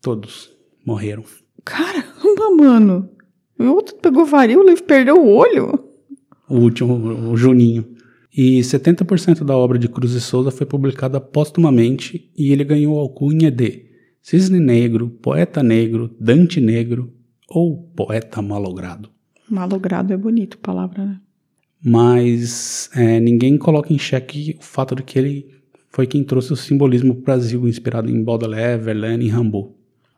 Todos 0.00 0.50
morreram. 0.84 1.24
Caramba, 1.64 2.50
mano. 2.56 3.10
O 3.58 3.64
outro 3.64 3.96
pegou 3.96 4.24
varíola 4.24 4.72
e 4.72 4.82
perdeu 4.82 5.16
o 5.16 5.28
olho. 5.28 5.78
O 6.48 6.56
último, 6.56 6.94
o 7.30 7.36
Juninho. 7.36 7.84
E 8.36 8.60
70% 8.60 9.44
da 9.44 9.56
obra 9.56 9.78
de 9.78 9.88
Cruz 9.88 10.12
e 10.12 10.20
Souza 10.20 10.50
foi 10.50 10.66
publicada 10.66 11.20
póstumamente 11.20 12.30
e 12.36 12.52
ele 12.52 12.64
ganhou 12.64 12.98
a 12.98 13.02
alcunha 13.02 13.50
de 13.50 13.86
Cisne 14.22 14.60
Negro, 14.60 15.10
Poeta 15.10 15.62
Negro, 15.62 16.14
Dante 16.18 16.60
Negro 16.60 17.12
ou 17.48 17.90
Poeta 17.96 18.40
Malogrado. 18.40 19.10
Malogrado 19.50 20.12
é 20.12 20.16
bonito, 20.16 20.58
palavra, 20.58 21.04
né? 21.04 21.20
Mas 21.82 22.90
é, 22.94 23.18
ninguém 23.18 23.58
coloca 23.58 23.92
em 23.92 23.98
xeque 23.98 24.56
o 24.60 24.62
fato 24.62 24.94
de 24.94 25.02
que 25.02 25.18
ele 25.18 25.60
foi 25.90 26.06
quem 26.06 26.22
trouxe 26.22 26.52
o 26.52 26.56
simbolismo 26.56 27.14
para 27.14 27.20
o 27.20 27.24
Brasil, 27.24 27.68
inspirado 27.68 28.10
em 28.10 28.22
Baudelaire, 28.22 28.80
Verlaine 28.80 29.26
e 29.26 29.28
Rimbaud. 29.28 29.70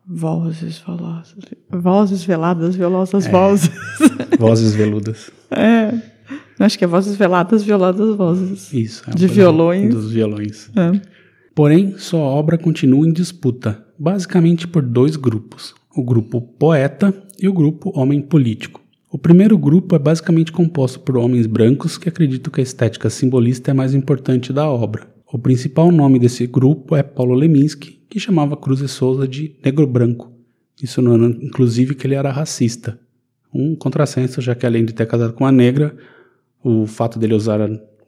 Vozes 0.07 0.83
velozes, 0.85 1.37
vozes 1.71 2.25
veladas, 2.25 2.75
velosas 2.75 3.27
é, 3.27 3.31
vozes. 3.31 3.71
Vozes 4.39 4.75
veludas. 4.75 5.31
É. 5.51 5.95
Acho 6.59 6.77
que 6.77 6.85
é 6.85 6.89
vozes 6.89 7.17
veladas, 7.17 7.63
violadas 7.63 8.17
vozes. 8.17 8.73
Isso. 8.73 9.05
É 9.09 9.15
de 9.15 9.27
violões. 9.29 9.95
Dos 9.95 10.13
violões. 10.13 10.71
É. 10.77 11.01
Porém, 11.55 11.97
sua 11.99 12.21
obra 12.21 12.59
continua 12.59 13.07
em 13.07 13.13
disputa, 13.13 13.85
basicamente 13.97 14.67
por 14.67 14.83
dois 14.83 15.17
grupos: 15.17 15.73
o 15.95 16.03
grupo 16.03 16.41
poeta 16.41 17.15
e 17.41 17.49
o 17.49 17.53
grupo 17.53 17.93
homem 17.95 18.21
político. 18.21 18.82
O 19.13 19.19
primeiro 19.19 19.59
grupo 19.59 19.95
é 19.95 19.99
basicamente 19.99 20.51
composto 20.51 20.99
por 21.01 21.19
homens 21.19 21.47
brancos 21.47 21.99
que 21.99 22.09
acreditam 22.09 22.51
que 22.51 22.61
a 22.61 22.65
estética 22.65 23.11
simbolista 23.11 23.71
é 23.71 23.75
mais 23.75 23.93
importante 23.93 24.55
da 24.55 24.67
obra. 24.67 25.07
O 25.31 25.39
principal 25.39 25.93
nome 25.93 26.19
desse 26.19 26.47
grupo 26.47 26.97
é 26.97 27.03
Paulo 27.03 27.35
Leminski, 27.35 28.01
que 28.09 28.19
chamava 28.19 28.57
Cruz 28.57 28.81
e 28.81 28.89
Souza 28.89 29.29
de 29.29 29.55
negro 29.63 29.87
branco, 29.87 30.33
insinuando 30.83 31.27
inclusive 31.45 31.95
que 31.95 32.07
ele 32.07 32.15
era 32.15 32.33
racista. 32.33 32.99
Um 33.53 33.77
contrassenso, 33.77 34.41
já 34.41 34.55
que 34.55 34.65
além 34.65 34.83
de 34.83 34.95
ter 34.95 35.07
casado 35.07 35.35
com 35.35 35.45
uma 35.45 35.53
negra, 35.53 35.95
o 36.65 36.87
fato 36.87 37.19
dele 37.19 37.35
usar 37.35 37.61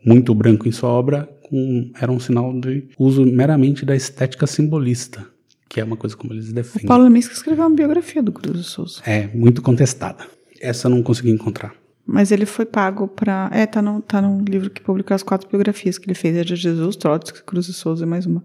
muito 0.03 0.35
branco 0.35 0.67
em 0.67 0.73
sua 0.73 0.89
obra 0.89 1.29
um, 1.53 1.93
era 2.01 2.11
um 2.11 2.19
sinal 2.19 2.59
de 2.59 2.89
uso 2.99 3.27
meramente 3.27 3.85
da 3.85 3.95
estética 3.95 4.47
simbolista, 4.47 5.23
que 5.69 5.83
é 5.83 5.85
uma 5.85 5.99
coisa 5.99 6.17
como 6.17 6.33
eles 6.33 6.51
defendem. 6.51 6.87
O 6.87 6.89
Paulo 6.89 7.05
Leminski 7.05 7.35
escreveu 7.35 7.67
uma 7.67 7.77
biografia 7.77 8.23
do 8.23 8.33
Cruz 8.33 8.57
de 8.57 8.65
Souza. 8.65 9.03
É, 9.05 9.27
muito 9.35 9.61
contestada. 9.61 10.33
Essa 10.65 10.87
eu 10.89 10.91
não 10.91 11.03
consegui 11.03 11.31
encontrar. 11.31 11.75
Mas 12.07 12.31
ele 12.31 12.47
foi 12.47 12.67
pago 12.67 13.09
para. 13.09 13.51
É, 13.53 13.67
tá 13.67 13.81
no, 13.81 14.03
tá 14.03 14.21
no 14.21 14.43
livro 14.45 14.71
que 14.71 14.83
publicou 14.83 15.15
as 15.15 15.23
quatro 15.23 15.49
biografias 15.49 15.97
que 15.99 16.07
ele 16.07 16.15
fez: 16.15 16.37
é 16.37 16.45
de 16.45 16.57
Jesus, 16.57 16.97
Trotsky, 16.97 17.43
Cruz 17.43 17.67
de 17.67 17.73
Souza 17.73 18.05
e 18.05 18.07
mais 18.07 18.27
uma. 18.27 18.45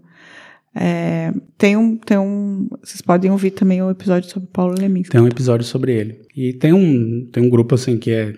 É, 0.74 1.32
tem 1.58 1.76
um, 1.76 1.96
tem 1.96 2.16
um. 2.16 2.68
Vocês 2.82 3.02
podem 3.02 3.30
ouvir 3.30 3.50
também 3.50 3.82
o 3.82 3.86
um 3.86 3.90
episódio 3.90 4.30
sobre 4.30 4.48
Paulo 4.52 4.74
Leminski. 4.78 5.12
Tem 5.12 5.20
um 5.20 5.26
episódio 5.26 5.66
sobre 5.66 5.92
ele. 5.92 6.20
E 6.34 6.52
tem 6.52 6.72
um, 6.72 7.26
tem 7.30 7.42
um 7.42 7.50
grupo 7.50 7.74
assim 7.74 7.98
que 7.98 8.10
é, 8.10 8.34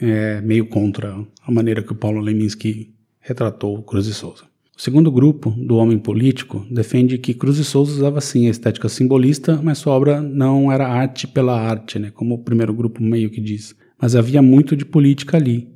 é 0.00 0.40
meio 0.40 0.66
contra 0.66 1.16
a 1.46 1.50
maneira 1.50 1.82
que 1.82 1.92
o 1.92 1.96
Paulo 1.96 2.20
Leminski 2.20 2.92
retratou 3.20 3.82
Cruz 3.82 4.06
de 4.06 4.14
Souza. 4.14 4.44
O 4.76 4.82
segundo 4.82 5.10
grupo, 5.10 5.50
do 5.52 5.76
homem 5.76 5.98
político, 5.98 6.66
defende 6.70 7.16
que 7.16 7.32
Cruz 7.32 7.56
de 7.56 7.64
Souza 7.64 7.92
usava 7.92 8.20
sim 8.20 8.46
a 8.46 8.50
estética 8.50 8.90
simbolista, 8.90 9.58
mas 9.62 9.78
sua 9.78 9.94
obra 9.94 10.20
não 10.20 10.70
era 10.70 10.86
arte 10.86 11.26
pela 11.26 11.58
arte, 11.58 11.98
né, 11.98 12.10
como 12.10 12.34
o 12.34 12.44
primeiro 12.44 12.74
grupo 12.74 13.02
meio 13.02 13.30
que 13.30 13.40
diz. 13.40 13.74
Mas 13.98 14.14
havia 14.14 14.42
muito 14.42 14.76
de 14.76 14.84
política 14.84 15.38
ali. 15.38 15.74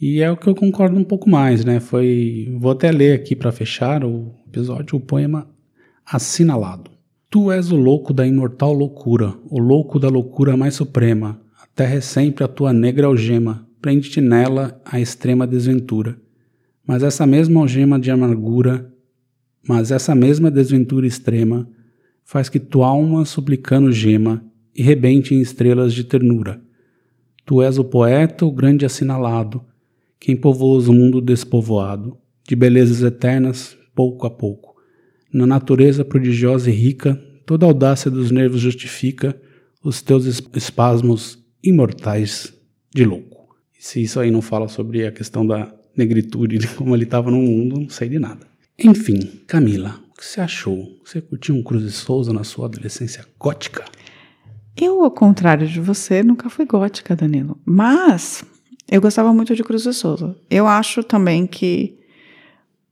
E 0.00 0.20
é 0.20 0.30
o 0.30 0.36
que 0.36 0.46
eu 0.46 0.54
concordo 0.54 0.96
um 0.96 1.02
pouco 1.02 1.28
mais, 1.28 1.64
né? 1.64 1.80
Foi, 1.80 2.56
vou 2.58 2.70
até 2.70 2.92
ler 2.92 3.14
aqui 3.14 3.34
para 3.34 3.50
fechar 3.50 4.04
o 4.04 4.32
episódio 4.46 4.96
o 4.96 5.00
poema 5.00 5.50
assinalado. 6.06 6.90
Tu 7.28 7.50
és 7.50 7.72
o 7.72 7.76
louco 7.76 8.14
da 8.14 8.24
imortal 8.24 8.72
loucura, 8.72 9.34
o 9.50 9.58
louco 9.58 9.98
da 9.98 10.08
loucura 10.08 10.56
mais 10.56 10.74
suprema. 10.74 11.40
A 11.60 11.66
terra 11.74 11.96
é 11.96 12.00
sempre 12.00 12.44
a 12.44 12.48
tua 12.48 12.72
negra 12.72 13.08
algema, 13.08 13.66
prende-te 13.82 14.20
nela 14.20 14.80
a 14.84 15.00
extrema 15.00 15.46
desventura. 15.48 16.16
Mas 16.90 17.04
essa 17.04 17.24
mesma 17.24 17.60
algema 17.60 18.00
de 18.00 18.10
amargura, 18.10 18.92
mas 19.62 19.92
essa 19.92 20.12
mesma 20.12 20.50
desventura 20.50 21.06
extrema, 21.06 21.70
faz 22.24 22.48
que 22.48 22.58
tua 22.58 22.88
alma 22.88 23.24
suplicando 23.24 23.92
gema 23.92 24.44
e 24.74 24.82
rebente 24.82 25.32
em 25.32 25.40
estrelas 25.40 25.94
de 25.94 26.02
ternura. 26.02 26.60
Tu 27.46 27.62
és 27.62 27.78
o 27.78 27.84
poeta, 27.84 28.44
o 28.44 28.50
grande 28.50 28.84
assinalado, 28.84 29.64
quem 30.18 30.34
povoas 30.34 30.88
o 30.88 30.92
mundo 30.92 31.20
despovoado, 31.20 32.18
de 32.42 32.56
belezas 32.56 33.04
eternas, 33.04 33.78
pouco 33.94 34.26
a 34.26 34.30
pouco. 34.30 34.74
Na 35.32 35.46
natureza 35.46 36.04
prodigiosa 36.04 36.72
e 36.72 36.74
rica, 36.74 37.14
toda 37.46 37.66
a 37.66 37.68
audácia 37.68 38.10
dos 38.10 38.32
nervos 38.32 38.60
justifica 38.60 39.40
os 39.80 40.02
teus 40.02 40.26
espasmos 40.26 41.38
imortais 41.62 42.52
de 42.92 43.04
louco. 43.04 43.46
E 43.78 43.86
se 43.86 44.02
isso 44.02 44.18
aí 44.18 44.32
não 44.32 44.42
fala 44.42 44.66
sobre 44.66 45.06
a 45.06 45.12
questão 45.12 45.46
da 45.46 45.78
negritude, 45.96 46.58
de 46.58 46.68
como 46.74 46.94
ele 46.94 47.04
estava 47.04 47.30
no 47.30 47.38
mundo, 47.38 47.80
não 47.80 47.88
sei 47.88 48.08
de 48.08 48.18
nada. 48.18 48.46
Enfim, 48.78 49.20
Camila, 49.46 50.00
o 50.10 50.18
que 50.18 50.24
você 50.24 50.40
achou? 50.40 50.98
Você 51.04 51.20
curtiu 51.20 51.54
um 51.54 51.62
Cruz 51.62 51.84
de 51.84 51.92
Souza 51.92 52.32
na 52.32 52.44
sua 52.44 52.66
adolescência 52.66 53.24
gótica? 53.38 53.84
Eu, 54.76 55.02
ao 55.02 55.10
contrário 55.10 55.66
de 55.66 55.80
você, 55.80 56.22
nunca 56.22 56.48
fui 56.48 56.64
gótica, 56.64 57.14
Danilo. 57.14 57.58
Mas 57.64 58.42
eu 58.90 59.00
gostava 59.00 59.32
muito 59.32 59.54
de 59.54 59.62
Cruz 59.62 59.82
de 59.82 59.92
Souza. 59.92 60.34
Eu 60.48 60.66
acho 60.66 61.02
também 61.02 61.46
que 61.46 62.00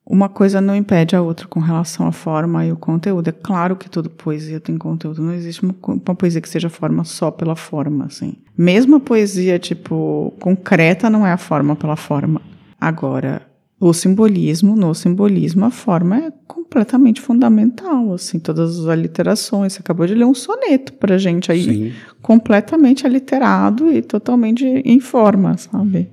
uma 0.04 0.28
coisa 0.28 0.60
não 0.60 0.74
impede 0.74 1.14
a 1.14 1.20
outra 1.20 1.46
com 1.46 1.60
relação 1.60 2.06
à 2.06 2.12
forma 2.12 2.64
e 2.64 2.72
o 2.72 2.76
conteúdo. 2.76 3.28
É 3.28 3.32
claro 3.32 3.76
que 3.76 3.90
toda 3.90 4.08
poesia 4.08 4.58
tem 4.58 4.78
conteúdo. 4.78 5.22
Não 5.22 5.34
existe 5.34 5.62
uma, 5.62 5.74
uma, 5.82 6.14
poesia 6.14 6.40
que 6.40 6.48
seja 6.48 6.70
forma 6.70 7.04
só 7.04 7.30
pela 7.30 7.54
forma, 7.54 8.06
assim. 8.06 8.34
Mesmo 8.56 8.96
a 8.96 9.00
poesia, 9.00 9.58
tipo, 9.58 10.32
concreta 10.40 11.10
não 11.10 11.26
é 11.26 11.32
a 11.32 11.36
forma 11.36 11.76
pela 11.76 11.96
forma. 11.96 12.40
Agora, 12.80 13.42
o 13.80 13.92
simbolismo, 13.92 14.74
no 14.74 14.92
simbolismo, 14.94 15.64
a 15.64 15.70
forma 15.70 16.16
é 16.18 16.32
completamente 16.46 17.20
fundamental, 17.20 18.12
assim, 18.12 18.38
todas 18.38 18.80
as 18.80 18.86
aliterações. 18.86 19.72
Você 19.72 19.80
acabou 19.80 20.06
de 20.06 20.14
ler 20.14 20.24
um 20.24 20.34
soneto 20.34 20.92
pra 20.94 21.16
gente 21.16 21.52
aí, 21.52 21.64
Sim. 21.64 21.92
completamente 22.20 23.06
aliterado 23.06 23.90
e 23.92 24.02
totalmente 24.02 24.64
em 24.64 24.98
forma, 25.00 25.56
sabe? 25.56 26.08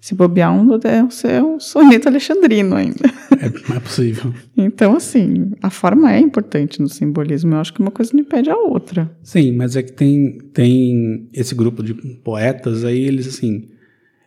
Se 0.00 0.14
bobear 0.14 0.52
um, 0.54 0.78
deve 0.78 1.14
ser 1.14 1.42
um 1.42 1.58
soneto 1.58 2.08
alexandrino 2.08 2.76
ainda. 2.76 3.10
É, 3.40 3.48
não 3.68 3.76
é 3.76 3.80
possível. 3.80 4.34
Então, 4.56 4.96
assim, 4.96 5.52
a 5.62 5.70
forma 5.70 6.12
é 6.12 6.20
importante 6.20 6.80
no 6.80 6.88
simbolismo. 6.88 7.54
Eu 7.54 7.58
acho 7.58 7.72
que 7.72 7.80
uma 7.80 7.90
coisa 7.90 8.12
não 8.12 8.20
impede 8.20 8.50
a 8.50 8.56
outra. 8.56 9.10
Sim, 9.22 9.52
mas 9.52 9.76
é 9.76 9.82
que 9.82 9.92
tem, 9.92 10.38
tem 10.52 11.28
esse 11.32 11.54
grupo 11.54 11.82
de 11.82 11.94
poetas 11.94 12.84
aí, 12.84 13.00
eles 13.00 13.26
assim, 13.26 13.68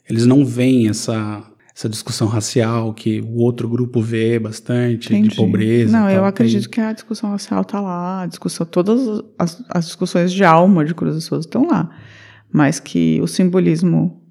eles 0.09 0.25
não 0.25 0.43
veem 0.43 0.89
essa, 0.89 1.43
essa 1.77 1.87
discussão 1.87 2.27
racial 2.27 2.91
que 2.91 3.21
o 3.21 3.35
outro 3.37 3.69
grupo 3.69 4.01
vê 4.01 4.39
bastante, 4.39 5.13
Entendi. 5.13 5.29
de 5.29 5.35
pobreza. 5.35 5.95
Não, 5.95 6.09
eu 6.09 6.25
acredito 6.25 6.63
Tem- 6.63 6.71
que 6.71 6.81
a 6.81 6.91
discussão 6.91 7.29
racial 7.29 7.63
tá 7.63 7.79
lá, 7.79 8.23
a 8.23 8.25
discussão, 8.25 8.65
todas 8.65 8.99
as, 9.37 9.63
as 9.69 9.85
discussões 9.85 10.33
de 10.33 10.43
alma 10.43 10.83
de 10.83 10.95
Cruz 10.95 11.15
e 11.15 11.21
Souza 11.21 11.47
estão 11.47 11.67
lá. 11.67 11.87
Mas 12.51 12.79
que 12.79 13.21
o 13.21 13.27
simbolismo 13.27 14.23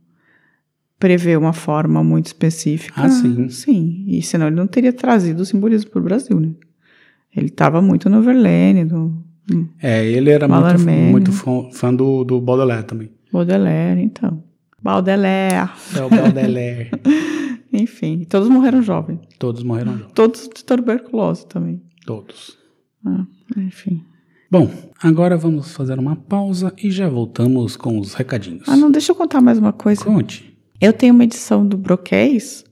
prevê 0.98 1.36
uma 1.36 1.52
forma 1.52 2.02
muito 2.02 2.26
específica. 2.26 3.02
Ah, 3.02 3.08
sim. 3.08 3.48
Sim, 3.48 4.04
e 4.08 4.20
senão 4.22 4.48
ele 4.48 4.56
não 4.56 4.66
teria 4.66 4.92
trazido 4.92 5.42
o 5.42 5.46
simbolismo 5.46 5.90
para 5.92 6.00
o 6.00 6.04
Brasil, 6.04 6.40
né? 6.40 6.50
Ele 7.36 7.46
estava 7.46 7.80
muito 7.80 8.08
no 8.10 8.22
Verlaine, 8.22 8.84
do 8.86 9.22
É, 9.80 10.04
ele 10.04 10.30
era 10.30 10.48
muito, 10.48 10.80
muito 10.90 11.30
né? 11.30 11.36
fã, 11.36 11.70
fã 11.70 11.94
do, 11.94 12.24
do 12.24 12.40
Baudelaire 12.40 12.82
também. 12.84 13.10
Baudelaire, 13.32 14.00
então. 14.02 14.42
Baudelaire. 14.82 15.70
É 15.96 16.02
o 16.02 16.08
Baudelaire. 16.10 16.90
Enfim, 17.72 18.24
todos 18.28 18.48
morreram 18.48 18.80
jovens. 18.82 19.20
Todos 19.38 19.62
morreram 19.62 19.92
jovens. 19.98 20.12
Todos 20.14 20.48
de 20.54 20.64
tuberculose 20.64 21.46
também. 21.46 21.82
Todos. 22.06 22.56
Ah, 23.04 23.26
enfim. 23.56 24.02
Bom, 24.50 24.70
agora 25.02 25.36
vamos 25.36 25.72
fazer 25.72 25.98
uma 25.98 26.16
pausa 26.16 26.72
e 26.82 26.90
já 26.90 27.08
voltamos 27.08 27.76
com 27.76 27.98
os 27.98 28.14
recadinhos. 28.14 28.68
Ah, 28.68 28.76
não, 28.76 28.90
deixa 28.90 29.12
eu 29.12 29.16
contar 29.16 29.40
mais 29.40 29.58
uma 29.58 29.72
coisa. 29.72 30.04
Conte. 30.04 30.56
Eu 30.80 30.92
tenho 30.92 31.12
uma 31.14 31.24
edição 31.24 31.66
do 31.66 31.76
Broquês, 31.76 32.64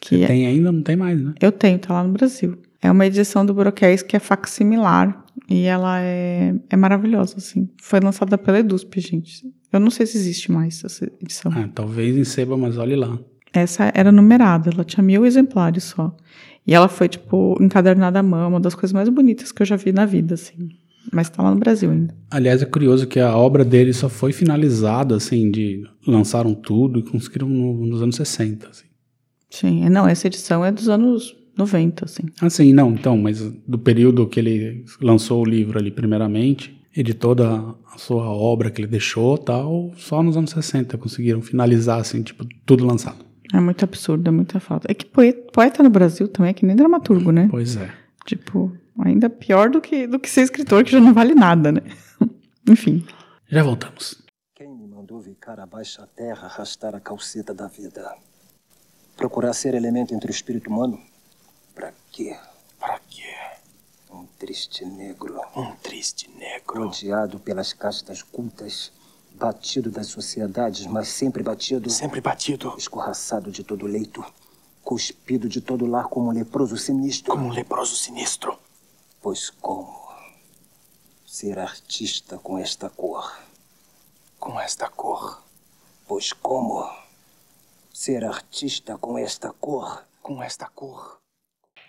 que 0.00 0.22
é- 0.24 0.26
Tem 0.26 0.46
ainda, 0.46 0.70
não 0.72 0.82
tem 0.82 0.96
mais, 0.96 1.20
né? 1.20 1.34
eu 1.40 1.52
tenho, 1.52 1.78
tá 1.78 1.94
lá 1.94 2.04
no 2.04 2.12
Brasil. 2.12 2.58
É 2.82 2.90
uma 2.90 3.06
edição 3.06 3.46
do 3.46 3.54
Broquês 3.54 4.02
que 4.02 4.16
é 4.16 4.20
facsimilar 4.20 5.24
e 5.48 5.62
ela 5.64 6.00
é, 6.00 6.54
é 6.68 6.76
maravilhosa, 6.76 7.36
assim. 7.38 7.68
Foi 7.80 8.00
lançada 8.00 8.36
pela 8.36 8.58
Edusp, 8.60 9.00
gente. 9.00 9.44
Eu 9.72 9.80
não 9.80 9.90
sei 9.90 10.06
se 10.06 10.16
existe 10.16 10.50
mais 10.50 10.82
essa 10.84 11.10
edição. 11.22 11.52
Ah, 11.54 11.68
talvez 11.74 12.16
em 12.16 12.24
seba, 12.24 12.56
mas 12.56 12.78
olhe 12.78 12.96
lá. 12.96 13.18
Essa 13.52 13.90
era 13.94 14.10
numerada, 14.12 14.70
ela 14.72 14.84
tinha 14.84 15.02
mil 15.02 15.24
exemplares 15.26 15.84
só. 15.84 16.14
E 16.66 16.74
ela 16.74 16.88
foi, 16.88 17.08
tipo, 17.08 17.56
encadernada 17.60 18.18
à 18.18 18.22
mão, 18.22 18.50
uma 18.50 18.60
das 18.60 18.74
coisas 18.74 18.92
mais 18.92 19.08
bonitas 19.08 19.52
que 19.52 19.62
eu 19.62 19.66
já 19.66 19.76
vi 19.76 19.90
na 19.92 20.04
vida, 20.04 20.34
assim. 20.34 20.68
Mas 21.10 21.30
tá 21.30 21.42
lá 21.42 21.50
no 21.50 21.58
Brasil 21.58 21.90
ainda. 21.90 22.14
Aliás, 22.30 22.60
é 22.60 22.66
curioso 22.66 23.06
que 23.06 23.18
a 23.18 23.34
obra 23.34 23.64
dele 23.64 23.94
só 23.94 24.08
foi 24.10 24.32
finalizada, 24.32 25.16
assim, 25.16 25.50
de 25.50 25.82
lançaram 26.06 26.54
tudo 26.54 26.98
e 26.98 27.02
conseguiram 27.02 27.48
no- 27.48 27.86
nos 27.86 28.02
anos 28.02 28.16
60, 28.16 28.68
assim. 28.68 28.84
Sim, 29.50 29.84
é, 29.84 29.88
não, 29.88 30.06
essa 30.06 30.26
edição 30.26 30.62
é 30.62 30.70
dos 30.70 30.90
anos 30.90 31.34
90, 31.56 32.04
assim. 32.04 32.24
Ah, 32.42 32.50
sim, 32.50 32.74
não, 32.74 32.92
então, 32.92 33.16
mas 33.16 33.40
do 33.66 33.78
período 33.78 34.26
que 34.26 34.38
ele 34.38 34.84
lançou 35.00 35.40
o 35.42 35.48
livro 35.48 35.78
ali 35.78 35.90
primeiramente, 35.90 36.77
e 36.98 37.02
de 37.04 37.14
toda 37.14 37.76
a 37.94 37.96
sua 37.96 38.28
obra 38.28 38.72
que 38.72 38.80
ele 38.80 38.88
deixou 38.88 39.38
tal, 39.38 39.92
só 39.96 40.20
nos 40.20 40.36
anos 40.36 40.50
60 40.50 40.98
conseguiram 40.98 41.40
finalizar, 41.40 42.00
assim, 42.00 42.24
tipo, 42.24 42.44
tudo 42.66 42.84
lançado. 42.84 43.24
É 43.54 43.60
muito 43.60 43.84
absurdo, 43.84 44.26
é 44.26 44.32
muita 44.32 44.58
falta. 44.58 44.90
É 44.90 44.94
que 44.94 45.06
poeta, 45.06 45.40
poeta 45.52 45.80
no 45.80 45.90
Brasil 45.90 46.26
também 46.26 46.50
é 46.50 46.52
que 46.52 46.66
nem 46.66 46.74
dramaturgo, 46.74 47.30
né? 47.30 47.46
Pois 47.48 47.76
é. 47.76 47.88
Tipo, 48.26 48.76
ainda 48.98 49.30
pior 49.30 49.70
do 49.70 49.80
que, 49.80 50.08
do 50.08 50.18
que 50.18 50.28
ser 50.28 50.40
escritor, 50.40 50.82
que 50.82 50.90
já 50.90 50.98
não 50.98 51.14
vale 51.14 51.36
nada, 51.36 51.70
né? 51.70 51.82
Enfim. 52.68 53.06
Já 53.48 53.62
voltamos. 53.62 54.20
Quem 54.56 54.68
me 54.68 54.88
mandou 54.88 55.22
ficar 55.22 55.60
abaixo 55.60 56.00
da 56.00 56.06
terra 56.08 56.48
arrastar 56.48 56.96
a 56.96 57.00
calceta 57.00 57.54
da 57.54 57.68
vida? 57.68 58.12
Procurar 59.16 59.52
ser 59.52 59.72
elemento 59.74 60.12
entre 60.12 60.28
o 60.28 60.34
espírito 60.34 60.68
humano? 60.68 60.98
Pra 61.76 61.92
quê? 62.10 62.34
Pra 62.34 62.40
quê? 62.40 62.57
Um 64.38 64.46
triste 64.46 64.84
negro. 64.84 65.40
Um 65.56 65.74
triste 65.76 66.30
negro. 66.30 66.86
Odiado 66.86 67.40
pelas 67.40 67.72
castas 67.72 68.22
cultas, 68.22 68.92
batido 69.34 69.90
das 69.90 70.06
sociedades, 70.06 70.86
mas 70.86 71.08
sempre 71.08 71.42
batido. 71.42 71.90
Sempre 71.90 72.20
batido. 72.20 72.72
Escorraçado 72.78 73.50
de 73.50 73.64
todo 73.64 73.84
leito, 73.84 74.24
cuspido 74.84 75.48
de 75.48 75.60
todo 75.60 75.86
lar 75.86 76.04
como 76.04 76.28
um 76.28 76.32
leproso 76.32 76.76
sinistro. 76.76 77.32
Como 77.32 77.48
um 77.48 77.52
leproso 77.52 77.96
sinistro. 77.96 78.56
Pois 79.20 79.50
como? 79.50 80.08
Ser 81.26 81.58
artista 81.58 82.38
com 82.38 82.56
esta 82.56 82.88
cor 82.88 83.48
com 84.38 84.58
esta 84.60 84.88
cor. 84.88 85.42
Pois 86.06 86.32
como 86.32 86.88
ser 87.92 88.24
artista 88.24 88.96
com 88.96 89.18
esta 89.18 89.52
cor? 89.52 90.04
Com 90.22 90.42
esta 90.42 90.66
cor. 90.68 91.20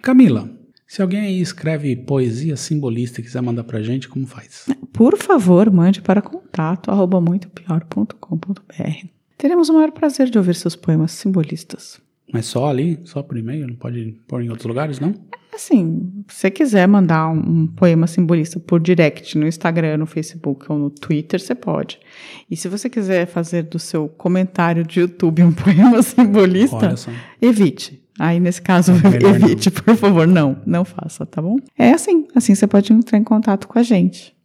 Camila, 0.01 0.49
se 0.89 1.03
alguém 1.03 1.19
aí 1.19 1.39
escreve 1.39 1.95
poesia 1.95 2.57
simbolista 2.57 3.21
e 3.21 3.23
quiser 3.23 3.43
mandar 3.43 3.63
pra 3.63 3.79
gente, 3.79 4.09
como 4.09 4.25
faz? 4.25 4.65
Por 4.91 5.15
favor, 5.15 5.69
mande 5.69 6.01
para 6.01 6.19
contato 6.19 6.89
arroba 6.89 7.21
muitopior.com.br. 7.21 9.07
Teremos 9.37 9.69
o 9.69 9.73
maior 9.73 9.91
prazer 9.91 10.31
de 10.31 10.39
ouvir 10.39 10.55
seus 10.55 10.75
poemas 10.75 11.11
simbolistas. 11.11 12.01
Mas 12.33 12.47
só 12.47 12.67
ali? 12.67 12.99
Só 13.03 13.21
por 13.21 13.37
e-mail? 13.37 13.67
Não 13.67 13.75
pode 13.75 14.17
pôr 14.27 14.41
em 14.41 14.49
outros 14.49 14.65
lugares, 14.65 14.99
não? 14.99 15.13
Assim, 15.53 16.23
se 16.27 16.39
você 16.39 16.49
quiser 16.49 16.87
mandar 16.87 17.29
um, 17.29 17.37
um 17.37 17.67
poema 17.67 18.07
simbolista 18.07 18.59
por 18.59 18.79
direct 18.79 19.37
no 19.37 19.47
Instagram, 19.47 19.97
no 19.97 20.07
Facebook 20.07 20.71
ou 20.71 20.79
no 20.79 20.89
Twitter, 20.89 21.39
você 21.39 21.53
pode. 21.53 21.99
E 22.49 22.57
se 22.57 22.67
você 22.67 22.89
quiser 22.89 23.27
fazer 23.27 23.61
do 23.63 23.77
seu 23.77 24.09
comentário 24.09 24.83
de 24.83 25.01
YouTube 25.01 25.43
um 25.43 25.53
poema 25.53 26.01
simbolista, 26.01 26.95
evite. 27.39 28.01
Aí, 28.19 28.39
nesse 28.39 28.61
caso, 28.61 28.91
É 28.91 29.25
evite, 29.35 29.71
por 29.71 29.95
favor. 29.95 30.27
Não, 30.27 30.57
não 30.65 30.83
faça, 30.83 31.25
tá 31.25 31.41
bom? 31.41 31.55
É 31.77 31.91
assim, 31.91 32.27
assim 32.35 32.53
você 32.53 32.67
pode 32.67 32.91
entrar 32.91 33.17
em 33.17 33.23
contato 33.23 33.67
com 33.67 33.79
a 33.79 33.83
gente. 33.83 34.35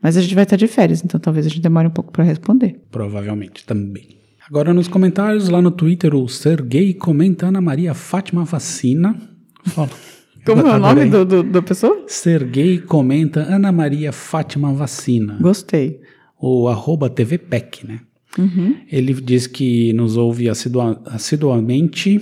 Mas 0.00 0.16
a 0.16 0.22
gente 0.22 0.34
vai 0.34 0.44
estar 0.44 0.56
de 0.56 0.66
férias, 0.68 1.02
então 1.04 1.18
talvez 1.20 1.44
a 1.44 1.48
gente 1.48 1.60
demore 1.60 1.88
um 1.88 1.90
pouco 1.90 2.12
para 2.12 2.24
responder. 2.24 2.80
Provavelmente 2.90 3.66
também. 3.66 4.16
Agora 4.48 4.72
nos 4.72 4.86
comentários, 4.88 5.48
lá 5.48 5.60
no 5.60 5.70
Twitter, 5.72 6.14
o 6.14 6.28
Sergei 6.28 6.94
comenta 6.94 7.46
Ana 7.46 7.60
Maria 7.60 7.92
Fátima 7.94 8.44
Vacina. 8.44 9.16
Fala. 9.64 9.90
Como 10.46 10.60
é 10.62 10.64
o 10.64 10.68
Adorei. 10.68 11.06
nome 11.06 11.10
do, 11.10 11.24
do- 11.24 11.42
da 11.42 11.60
pessoa? 11.60 12.04
Sergei 12.06 12.78
comenta 12.78 13.40
Ana 13.40 13.72
Maria 13.72 14.12
Fátima 14.12 14.72
Vacina. 14.72 15.36
Gostei. 15.40 16.00
O 16.40 16.68
arroba 16.68 17.10
TVPEC, 17.10 17.84
né? 17.84 17.98
Uhum. 18.38 18.76
Ele 18.92 19.12
diz 19.14 19.48
que 19.48 19.92
nos 19.94 20.16
ouve 20.16 20.48
assidua- 20.48 21.02
assiduamente, 21.06 22.20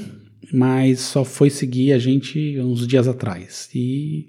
mas 0.52 1.00
só 1.00 1.24
foi 1.24 1.50
seguir 1.50 1.92
a 1.92 1.98
gente 1.98 2.58
uns 2.60 2.86
dias 2.86 3.06
atrás. 3.08 3.68
E 3.74 4.28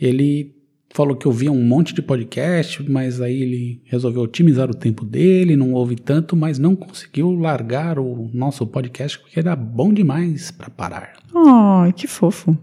ele 0.00 0.54
falou 0.94 1.16
que 1.16 1.26
ouvia 1.26 1.50
um 1.50 1.62
monte 1.64 1.94
de 1.94 2.02
podcast, 2.02 2.82
mas 2.90 3.20
aí 3.20 3.40
ele 3.42 3.80
resolveu 3.84 4.22
otimizar 4.22 4.70
o 4.70 4.74
tempo 4.74 5.04
dele, 5.04 5.56
não 5.56 5.72
ouve 5.72 5.96
tanto, 5.96 6.36
mas 6.36 6.58
não 6.58 6.76
conseguiu 6.76 7.30
largar 7.32 7.98
o 7.98 8.30
nosso 8.34 8.66
podcast 8.66 9.18
porque 9.18 9.38
era 9.38 9.56
bom 9.56 9.92
demais 9.92 10.50
para 10.50 10.68
parar. 10.68 11.14
Ai, 11.34 11.92
que 11.92 12.06
fofo. 12.06 12.56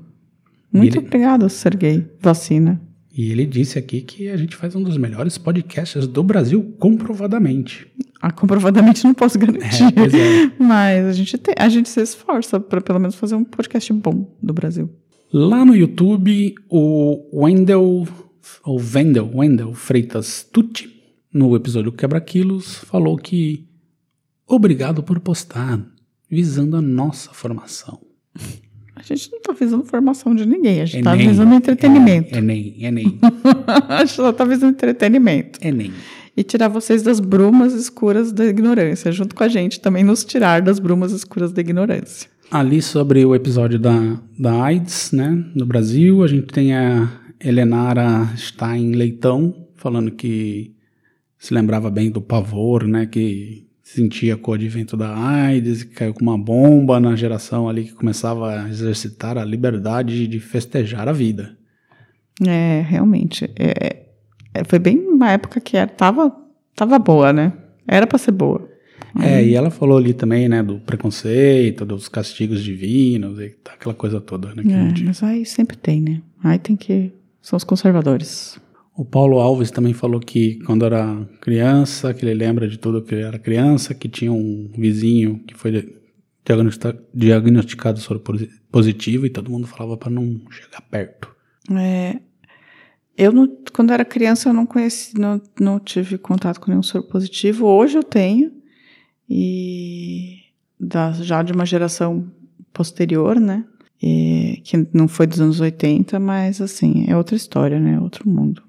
Muito 0.72 0.98
ele- 1.00 1.06
obrigada, 1.08 1.50
Sergei. 1.50 2.06
Vacina. 2.22 2.80
E 3.12 3.32
ele 3.32 3.46
disse 3.46 3.80
aqui 3.80 4.02
que 4.02 4.30
a 4.30 4.38
gente 4.38 4.56
faz 4.56 4.76
um 4.76 4.84
dos 4.84 4.96
melhores 4.96 5.38
podcasts 5.38 6.06
do 6.08 6.24
Brasil, 6.24 6.76
comprovadamente. 6.80 7.88
Ah, 8.22 8.32
comprovadamente 8.32 9.04
não 9.04 9.14
posso 9.14 9.38
garantir. 9.40 9.84
É, 9.84 10.46
é. 10.46 10.52
Mas 10.60 11.06
a 11.06 11.14
gente, 11.14 11.38
tem, 11.38 11.56
a 11.58 11.70
gente 11.70 11.88
se 11.90 12.02
esforça 12.02 12.60
para 12.60 12.82
pelo 12.82 13.00
menos 13.00 13.16
fazer 13.16 13.36
um 13.36 13.44
podcast 13.44 13.92
bom 13.94 14.36
do 14.42 14.54
Brasil. 14.54 14.90
Lá 15.32 15.64
no 15.64 15.76
YouTube, 15.76 16.56
o 16.70 17.44
Wendell, 17.44 18.08
ou 18.64 18.82
Wendell, 18.94 19.30
Wendell 19.34 19.74
Freitas 19.74 20.44
Tucci, 20.52 20.90
no 21.34 21.56
episódio 21.56 21.92
Quebra 21.92 22.20
Quilos, 22.20 22.80
falou 22.80 23.16
que 23.16 23.68
obrigado 24.48 25.04
por 25.04 25.20
postar, 25.20 25.80
visando 26.30 26.76
a 26.78 26.82
nossa 26.82 27.32
formação. 27.32 28.00
A 28.96 29.04
gente 29.04 29.32
não 29.32 29.40
tá 29.42 29.54
visando 29.54 29.86
formação 29.86 30.36
de 30.36 30.46
ninguém, 30.46 30.82
a 30.82 30.86
gente 30.86 31.04
tá 31.04 31.16
Enem. 31.16 31.30
visando 31.30 31.54
entretenimento. 31.54 32.36
É, 32.36 32.40
Enem, 32.40 32.76
Enem, 32.84 33.20
a 33.88 34.00
gente 34.00 34.14
só 34.16 34.34
tá 34.34 34.44
visando 34.44 34.74
entretenimento. 34.74 35.60
Enem. 35.62 35.94
E 36.40 36.44
tirar 36.44 36.70
vocês 36.70 37.04
das 37.04 37.20
brumas 37.20 37.74
escuras 37.74 38.32
da 38.32 38.46
ignorância, 38.46 39.12
junto 39.12 39.36
com 39.36 39.44
a 39.44 39.50
gente 39.50 39.82
também 39.82 40.06
nos 40.06 40.24
tirar 40.24 40.62
das 40.62 40.80
brumas 40.80 41.12
escuras 41.12 41.52
da 41.52 41.60
ignorância. 41.60 42.30
Ali 42.50 42.82
sobre 42.82 43.26
o 43.26 43.36
episódio 43.36 43.78
da, 43.78 44.18
da 44.40 44.64
AIDS, 44.64 45.12
né, 45.12 45.44
no 45.54 45.66
Brasil, 45.66 46.24
a 46.24 46.28
gente 46.28 46.48
tem 46.48 46.74
a 46.74 47.12
Helenara 47.44 48.30
Stein 48.38 48.94
Leitão 48.94 49.68
falando 49.76 50.12
que 50.12 50.74
se 51.38 51.54
lembrava 51.54 51.92
bem 51.92 52.10
do 52.10 52.22
pavor, 52.22 52.88
né, 52.88 53.06
que 53.06 53.68
sentia 53.84 54.38
com 54.38 54.52
o 54.52 54.54
advento 54.54 54.96
da 54.96 55.14
AIDS, 55.14 55.84
que 55.84 55.94
caiu 55.94 56.14
com 56.14 56.22
uma 56.22 56.38
bomba 56.38 57.02
na 57.02 57.18
geração 57.18 57.68
ali 57.68 57.84
que 57.84 57.94
começava 57.94 58.62
a 58.62 58.70
exercitar 58.70 59.38
a 59.38 59.44
liberdade 59.44 60.26
de 60.26 60.40
festejar 60.40 61.10
a 61.10 61.12
vida. 61.12 61.58
É, 62.48 62.80
realmente. 62.88 63.52
É, 63.60 64.06
foi 64.68 64.80
bem 64.80 64.98
uma 65.08 65.32
época 65.32 65.60
que 65.60 65.78
era, 65.78 65.88
tava, 65.90 66.36
tava 66.76 66.98
boa, 67.00 67.32
né? 67.34 67.54
Era 67.88 68.06
pra 68.08 68.18
ser 68.18 68.32
boa. 68.32 68.68
É, 69.20 69.44
e 69.44 69.56
ela 69.56 69.72
falou 69.72 69.98
ali 69.98 70.14
também, 70.14 70.48
né, 70.48 70.62
do 70.62 70.80
preconceito, 70.82 71.84
dos 71.86 72.08
castigos 72.08 72.64
divinos, 72.64 73.40
e 73.40 73.56
aquela 73.74 73.96
coisa 73.96 74.22
toda, 74.22 74.54
né? 74.54 74.64
É, 74.68 75.04
mas 75.04 75.24
aí 75.24 75.46
sempre 75.46 75.76
tem, 75.78 76.00
né? 76.02 76.22
Aí 76.44 76.60
tem 76.60 76.76
que. 76.76 77.12
São 77.42 77.58
os 77.58 77.64
conservadores. 77.64 78.60
O 78.96 79.04
Paulo 79.06 79.40
Alves 79.40 79.72
também 79.72 79.94
falou 79.94 80.20
que 80.20 80.60
quando 80.66 80.86
era 80.86 81.26
criança, 81.42 82.14
que 82.14 82.24
ele 82.26 82.34
lembra 82.34 82.68
de 82.68 82.78
tudo 82.78 83.02
que 83.02 83.16
ele 83.16 83.24
era 83.24 83.40
criança, 83.40 83.94
que 83.94 84.10
tinha 84.10 84.32
um 84.32 84.70
vizinho 84.78 85.40
que 85.48 85.56
foi 85.56 85.96
diagnostica- 86.46 87.00
diagnosticado 87.14 88.00
soro 88.00 88.20
posi- 88.20 88.50
positivo 88.72 89.26
e 89.26 89.30
todo 89.30 89.50
mundo 89.50 89.66
falava 89.68 89.98
para 89.98 90.12
não 90.12 90.42
chegar 90.52 90.82
perto. 90.82 91.30
É, 91.72 92.18
eu, 93.20 93.32
não, 93.34 93.48
quando 93.74 93.92
era 93.92 94.06
criança, 94.06 94.50
eu 94.50 94.54
não 94.54 94.66
conheci, 94.66 95.18
não, 95.20 95.42
não 95.60 95.80
tive 95.80 96.18
contato 96.18 96.60
com 96.60 96.72
nenhum 96.72 96.82
soro 96.82 97.04
positivo. 97.04 97.66
Hoje 97.68 97.98
eu 97.98 98.04
tenho. 98.04 98.52
E 99.30 100.40
da, 100.80 101.12
já 101.12 101.44
de 101.44 101.52
uma 101.52 101.66
geração 101.66 102.32
posterior, 102.74 103.40
né? 103.40 103.66
E, 104.02 104.62
que 104.64 104.88
não 104.94 105.08
foi 105.08 105.28
dos 105.28 105.42
anos 105.42 105.60
80, 105.60 106.20
mas 106.20 106.62
assim, 106.62 107.06
é 107.08 107.18
outra 107.18 107.36
história, 107.36 107.80
né? 107.80 108.00
Outro 108.00 108.28
mundo. 108.28 108.64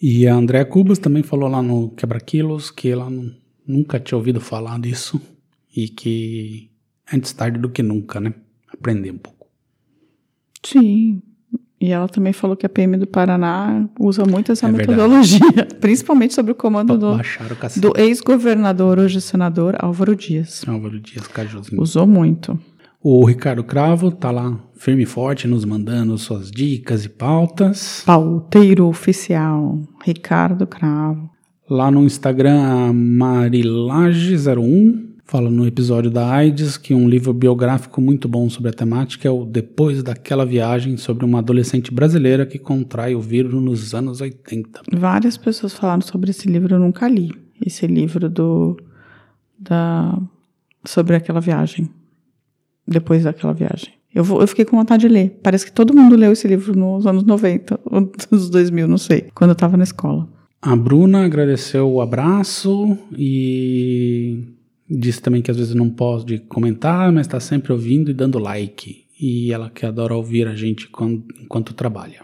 E 0.00 0.26
a 0.26 0.34
Andréa 0.34 0.64
Cubas 0.64 0.98
também 0.98 1.22
falou 1.22 1.48
lá 1.48 1.62
no 1.62 1.90
Quebra-Quilos 1.90 2.72
que 2.72 2.88
ela 2.88 3.08
nu- 3.08 3.32
nunca 3.64 4.00
tinha 4.00 4.18
ouvido 4.18 4.40
falar 4.40 4.80
disso 4.80 5.20
e 5.74 5.88
que 5.88 6.70
antes 7.12 7.32
tarde 7.32 7.58
do 7.60 7.70
que 7.70 7.82
nunca, 7.82 8.18
né? 8.20 8.34
Aprender 8.66 9.12
um 9.12 9.18
pouco. 9.18 9.46
Sim. 10.64 11.22
E 11.82 11.90
ela 11.90 12.08
também 12.08 12.32
falou 12.32 12.56
que 12.56 12.64
a 12.64 12.68
PM 12.68 12.96
do 12.96 13.08
Paraná 13.08 13.88
usa 13.98 14.24
muito 14.24 14.52
essa 14.52 14.68
É 14.68 14.70
verdade. 14.70 14.90
metodologia, 14.92 15.66
principalmente 15.80 16.32
sobre 16.32 16.52
o 16.52 16.54
comando 16.54 16.96
do, 16.96 17.16
do 17.80 17.92
ex-governador, 17.98 19.00
hoje 19.00 19.20
senador 19.20 19.74
Álvaro 19.80 20.14
Dias. 20.14 20.62
Álvaro 20.68 21.00
Dias 21.00 21.26
Cajuzinho. 21.26 21.82
Usou 21.82 22.06
muito. 22.06 22.56
O 23.02 23.24
Ricardo 23.24 23.64
Cravo 23.64 24.12
tá 24.12 24.30
lá 24.30 24.56
firme 24.76 25.02
e 25.02 25.06
forte 25.06 25.48
nos 25.48 25.64
mandando 25.64 26.16
suas 26.18 26.52
dicas 26.52 27.04
e 27.04 27.08
pautas. 27.08 28.04
Pauteiro 28.06 28.86
oficial, 28.86 29.80
Ricardo 30.04 30.68
Cravo. 30.68 31.28
Lá 31.68 31.90
no 31.90 32.04
Instagram, 32.04 32.62
a 32.62 32.92
Marilage01 32.92 35.11
fala 35.24 35.50
no 35.50 35.66
episódio 35.66 36.10
da 36.10 36.30
AIDS 36.30 36.76
que 36.76 36.94
um 36.94 37.08
livro 37.08 37.32
biográfico 37.32 38.00
muito 38.00 38.28
bom 38.28 38.48
sobre 38.50 38.70
a 38.70 38.72
temática 38.72 39.26
é 39.26 39.30
o 39.30 39.44
Depois 39.44 40.02
daquela 40.02 40.44
viagem 40.44 40.96
sobre 40.96 41.24
uma 41.24 41.38
adolescente 41.38 41.92
brasileira 41.92 42.44
que 42.44 42.58
contrai 42.58 43.14
o 43.14 43.20
vírus 43.20 43.54
nos 43.54 43.94
anos 43.94 44.20
80. 44.20 44.82
Várias 44.92 45.36
pessoas 45.36 45.72
falaram 45.72 46.02
sobre 46.02 46.30
esse 46.30 46.48
livro, 46.48 46.74
eu 46.74 46.78
nunca 46.78 47.08
li. 47.08 47.30
Esse 47.64 47.86
livro 47.86 48.28
do 48.28 48.76
da 49.58 50.18
sobre 50.84 51.16
aquela 51.16 51.40
viagem. 51.40 51.88
Depois 52.86 53.24
daquela 53.24 53.52
viagem. 53.52 53.94
Eu, 54.14 54.24
vou, 54.24 54.40
eu 54.40 54.46
fiquei 54.46 54.64
com 54.64 54.76
vontade 54.76 55.06
de 55.06 55.08
ler. 55.08 55.40
Parece 55.42 55.64
que 55.64 55.72
todo 55.72 55.94
mundo 55.94 56.16
leu 56.16 56.32
esse 56.32 56.46
livro 56.46 56.76
nos 56.76 57.06
anos 57.06 57.24
90, 57.24 57.80
ou 57.84 58.12
nos 58.30 58.50
2000, 58.50 58.86
não 58.86 58.98
sei, 58.98 59.28
quando 59.34 59.50
eu 59.50 59.56
tava 59.56 59.76
na 59.76 59.84
escola. 59.84 60.28
A 60.60 60.76
Bruna 60.76 61.24
agradeceu 61.24 61.90
o 61.90 62.00
abraço 62.00 62.96
e 63.16 64.51
disse 64.98 65.20
também 65.22 65.42
que 65.42 65.50
às 65.50 65.56
vezes 65.56 65.74
não 65.74 65.88
pode 65.90 66.38
comentar, 66.40 67.10
mas 67.12 67.26
está 67.26 67.40
sempre 67.40 67.72
ouvindo 67.72 68.10
e 68.10 68.14
dando 68.14 68.38
like. 68.38 69.04
E 69.20 69.52
ela 69.52 69.70
que 69.70 69.86
adora 69.86 70.14
ouvir 70.14 70.46
a 70.48 70.54
gente 70.54 70.88
quando- 70.88 71.24
enquanto 71.40 71.72
trabalha. 71.74 72.20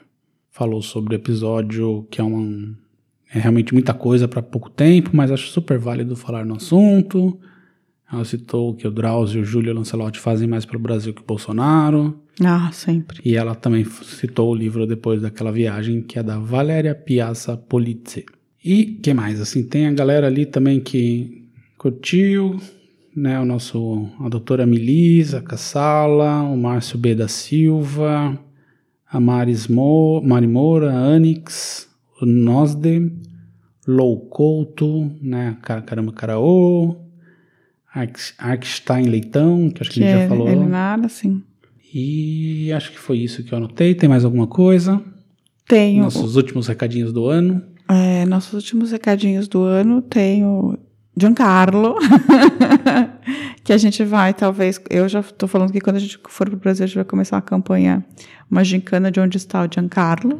Falou 0.50 0.82
sobre 0.82 1.14
o 1.14 1.16
episódio 1.16 2.06
que 2.10 2.20
é, 2.20 2.24
uma, 2.24 2.76
é 3.32 3.38
realmente 3.38 3.72
muita 3.72 3.94
coisa 3.94 4.26
para 4.26 4.42
pouco 4.42 4.68
tempo, 4.68 5.10
mas 5.12 5.30
acho 5.30 5.48
super 5.48 5.78
válido 5.78 6.16
falar 6.16 6.44
no 6.44 6.56
assunto. 6.56 7.38
Ela 8.12 8.24
citou 8.24 8.74
que 8.74 8.86
o 8.86 8.90
Drauzio 8.90 9.38
e 9.38 9.42
o 9.42 9.44
Júlio 9.44 9.74
Lancelotti 9.74 10.18
fazem 10.18 10.48
mais 10.48 10.64
para 10.64 10.76
o 10.76 10.80
Brasil 10.80 11.12
que 11.14 11.20
o 11.20 11.24
Bolsonaro. 11.26 12.18
Ah, 12.40 12.70
sempre. 12.72 13.20
E 13.24 13.36
ela 13.36 13.54
também 13.54 13.84
citou 13.84 14.50
o 14.50 14.54
livro 14.54 14.86
depois 14.86 15.20
daquela 15.20 15.52
viagem, 15.52 16.00
que 16.02 16.18
é 16.18 16.22
da 16.22 16.38
Valéria 16.38 16.94
Piazza 16.94 17.56
Polizzi. 17.56 18.24
E 18.64 18.84
que 18.86 19.12
mais? 19.12 19.40
Assim, 19.40 19.62
tem 19.62 19.86
a 19.86 19.92
galera 19.92 20.26
ali 20.26 20.46
também 20.46 20.80
que 20.80 21.37
curtiu, 21.78 22.60
né? 23.16 23.38
O 23.40 23.44
nosso, 23.44 24.08
a 24.20 24.28
doutora 24.28 24.66
Melisa 24.66 25.40
Cassala, 25.40 26.42
o 26.42 26.56
Márcio 26.56 26.98
B. 26.98 27.14
da 27.14 27.28
Silva, 27.28 28.38
a 29.10 29.20
Maris 29.20 29.66
Mo, 29.68 30.20
Mari 30.22 30.46
Moura, 30.46 30.92
a 30.92 31.14
Anix, 31.14 31.88
o 32.20 32.26
Nosde, 32.26 33.10
Lou 33.86 34.20
Couto, 34.28 35.10
né? 35.22 35.56
Cara- 35.62 35.80
Caramba 35.82 36.12
Caraô, 36.12 36.96
Arkstein 38.38 39.06
Leitão, 39.06 39.70
que 39.70 39.82
acho 39.82 39.90
que, 39.90 40.00
Que 40.00 40.04
a 40.04 40.08
gente 40.08 40.18
é 40.18 40.22
já 40.24 40.28
falou. 40.28 40.48
Elinara, 40.48 41.06
assim. 41.06 41.42
E 41.92 42.70
acho 42.72 42.92
que 42.92 42.98
foi 42.98 43.18
isso 43.18 43.42
que 43.42 43.52
eu 43.52 43.56
anotei. 43.58 43.94
Tem 43.94 44.08
mais 44.08 44.24
alguma 44.24 44.46
coisa? 44.46 45.02
Tenho. 45.66 46.02
Nossos 46.02 46.36
últimos 46.36 46.66
recadinhos 46.66 47.12
do 47.12 47.26
ano. 47.26 47.62
É, 47.88 48.26
nossos 48.26 48.52
últimos 48.52 48.92
recadinhos 48.92 49.48
do 49.48 49.62
ano 49.62 50.02
tem 50.02 50.44
o 50.44 50.76
Giancarlo, 51.18 51.96
que 53.64 53.72
a 53.72 53.78
gente 53.78 54.04
vai, 54.04 54.32
talvez, 54.34 54.80
eu 54.90 55.08
já 55.08 55.20
estou 55.20 55.48
falando 55.48 55.72
que 55.72 55.80
quando 55.80 55.96
a 55.96 56.00
gente 56.00 56.18
for 56.28 56.48
para 56.48 56.56
o 56.56 56.58
Brasil, 56.58 56.84
a 56.84 56.86
gente 56.86 56.96
vai 56.96 57.04
começar 57.04 57.36
uma 57.36 57.42
campanha, 57.42 58.04
uma 58.50 58.64
gincana 58.64 59.10
de 59.10 59.20
onde 59.20 59.36
está 59.36 59.64
o 59.64 59.68
Giancarlo. 59.72 60.38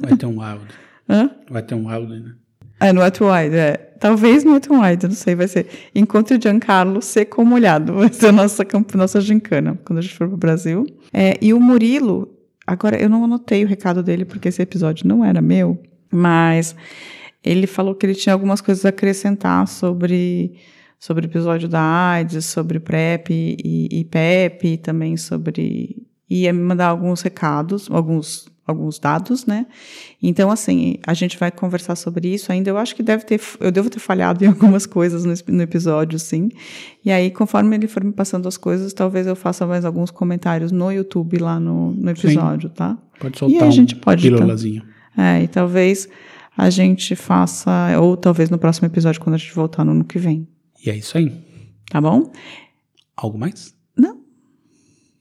Vai 0.00 0.16
ter 0.16 0.26
um 0.26 0.40
wild. 0.40 0.64
Hã? 1.08 1.30
Vai 1.50 1.62
ter 1.62 1.74
um 1.74 1.88
wild, 1.88 2.20
né? 2.20 2.32
É, 2.82 2.92
no 2.92 3.00
Wet 3.00 3.22
Wide, 3.22 3.56
é. 3.56 3.76
Talvez 4.00 4.42
no 4.42 4.54
Wet 4.54 4.68
Wide, 4.68 5.06
não 5.06 5.14
sei, 5.14 5.36
vai 5.36 5.46
ser. 5.46 5.68
Encontre 5.94 6.36
o 6.36 6.42
Giancarlo 6.42 7.00
seco 7.00 7.40
ou 7.40 7.46
molhado, 7.46 7.92
vai 7.94 8.12
ser 8.12 8.26
a 8.26 8.32
nossa, 8.32 8.66
nossa 8.96 9.20
gincana, 9.20 9.78
quando 9.84 10.00
a 10.00 10.02
gente 10.02 10.14
for 10.14 10.26
para 10.26 10.34
o 10.34 10.38
Brasil. 10.38 10.84
É, 11.12 11.38
e 11.40 11.54
o 11.54 11.60
Murilo, 11.60 12.28
agora 12.66 13.00
eu 13.00 13.08
não 13.08 13.24
anotei 13.24 13.64
o 13.64 13.68
recado 13.68 14.02
dele, 14.02 14.24
porque 14.24 14.48
esse 14.48 14.60
episódio 14.60 15.06
não 15.06 15.24
era 15.24 15.40
meu, 15.40 15.80
mas 16.10 16.74
ele 17.44 17.66
falou 17.66 17.94
que 17.94 18.06
ele 18.06 18.14
tinha 18.14 18.32
algumas 18.32 18.60
coisas 18.60 18.84
a 18.84 18.90
acrescentar 18.90 19.66
sobre, 19.66 20.54
sobre 20.98 21.26
o 21.26 21.28
episódio 21.28 21.68
da 21.68 21.80
AIDS, 21.82 22.44
sobre 22.46 22.78
PrEP 22.78 23.30
e, 23.30 23.88
e 23.90 24.04
PEP, 24.04 24.68
e 24.68 24.76
também 24.76 25.16
sobre. 25.16 26.06
ia 26.30 26.52
me 26.52 26.60
mandar 26.60 26.86
alguns 26.86 27.20
recados, 27.20 27.88
alguns, 27.90 28.48
alguns 28.64 29.00
dados, 29.00 29.44
né? 29.44 29.66
Então, 30.22 30.52
assim, 30.52 30.98
a 31.04 31.14
gente 31.14 31.36
vai 31.36 31.50
conversar 31.50 31.96
sobre 31.96 32.32
isso 32.32 32.52
ainda. 32.52 32.70
Eu 32.70 32.78
acho 32.78 32.94
que 32.94 33.02
deve 33.02 33.24
ter, 33.24 33.40
eu 33.58 33.72
devo 33.72 33.90
ter 33.90 33.98
falhado 33.98 34.44
em 34.44 34.46
algumas 34.48 34.86
coisas 34.86 35.24
no, 35.24 35.34
no 35.48 35.62
episódio, 35.62 36.18
sim. 36.20 36.48
E 37.04 37.10
aí, 37.10 37.28
conforme 37.30 37.74
ele 37.74 37.88
for 37.88 38.04
me 38.04 38.12
passando 38.12 38.46
as 38.46 38.56
coisas, 38.56 38.92
talvez 38.92 39.26
eu 39.26 39.34
faça 39.34 39.66
mais 39.66 39.84
alguns 39.84 40.12
comentários 40.12 40.70
no 40.70 40.92
YouTube 40.92 41.38
lá 41.38 41.58
no, 41.58 41.90
no 41.90 42.10
episódio, 42.10 42.70
tá? 42.70 42.96
Pode 43.18 43.34
E 43.34 43.38
soltar 43.38 43.62
aí 43.62 43.68
a 43.68 43.70
gente 43.72 43.96
um 43.96 43.98
pode, 43.98 44.24
então. 44.26 44.38
pílulazinho. 44.38 44.82
É, 45.18 45.42
e 45.42 45.48
talvez 45.48 46.08
a 46.56 46.70
gente 46.70 47.16
faça, 47.16 47.70
ou 48.00 48.16
talvez 48.16 48.50
no 48.50 48.58
próximo 48.58 48.86
episódio, 48.86 49.20
quando 49.20 49.34
a 49.34 49.38
gente 49.38 49.54
voltar 49.54 49.84
no 49.84 49.92
ano 49.92 50.04
que 50.04 50.18
vem. 50.18 50.46
E 50.84 50.90
é 50.90 50.96
isso 50.96 51.16
aí. 51.16 51.32
Tá 51.90 52.00
bom? 52.00 52.30
Algo 53.16 53.38
mais? 53.38 53.74
Não. 53.96 54.20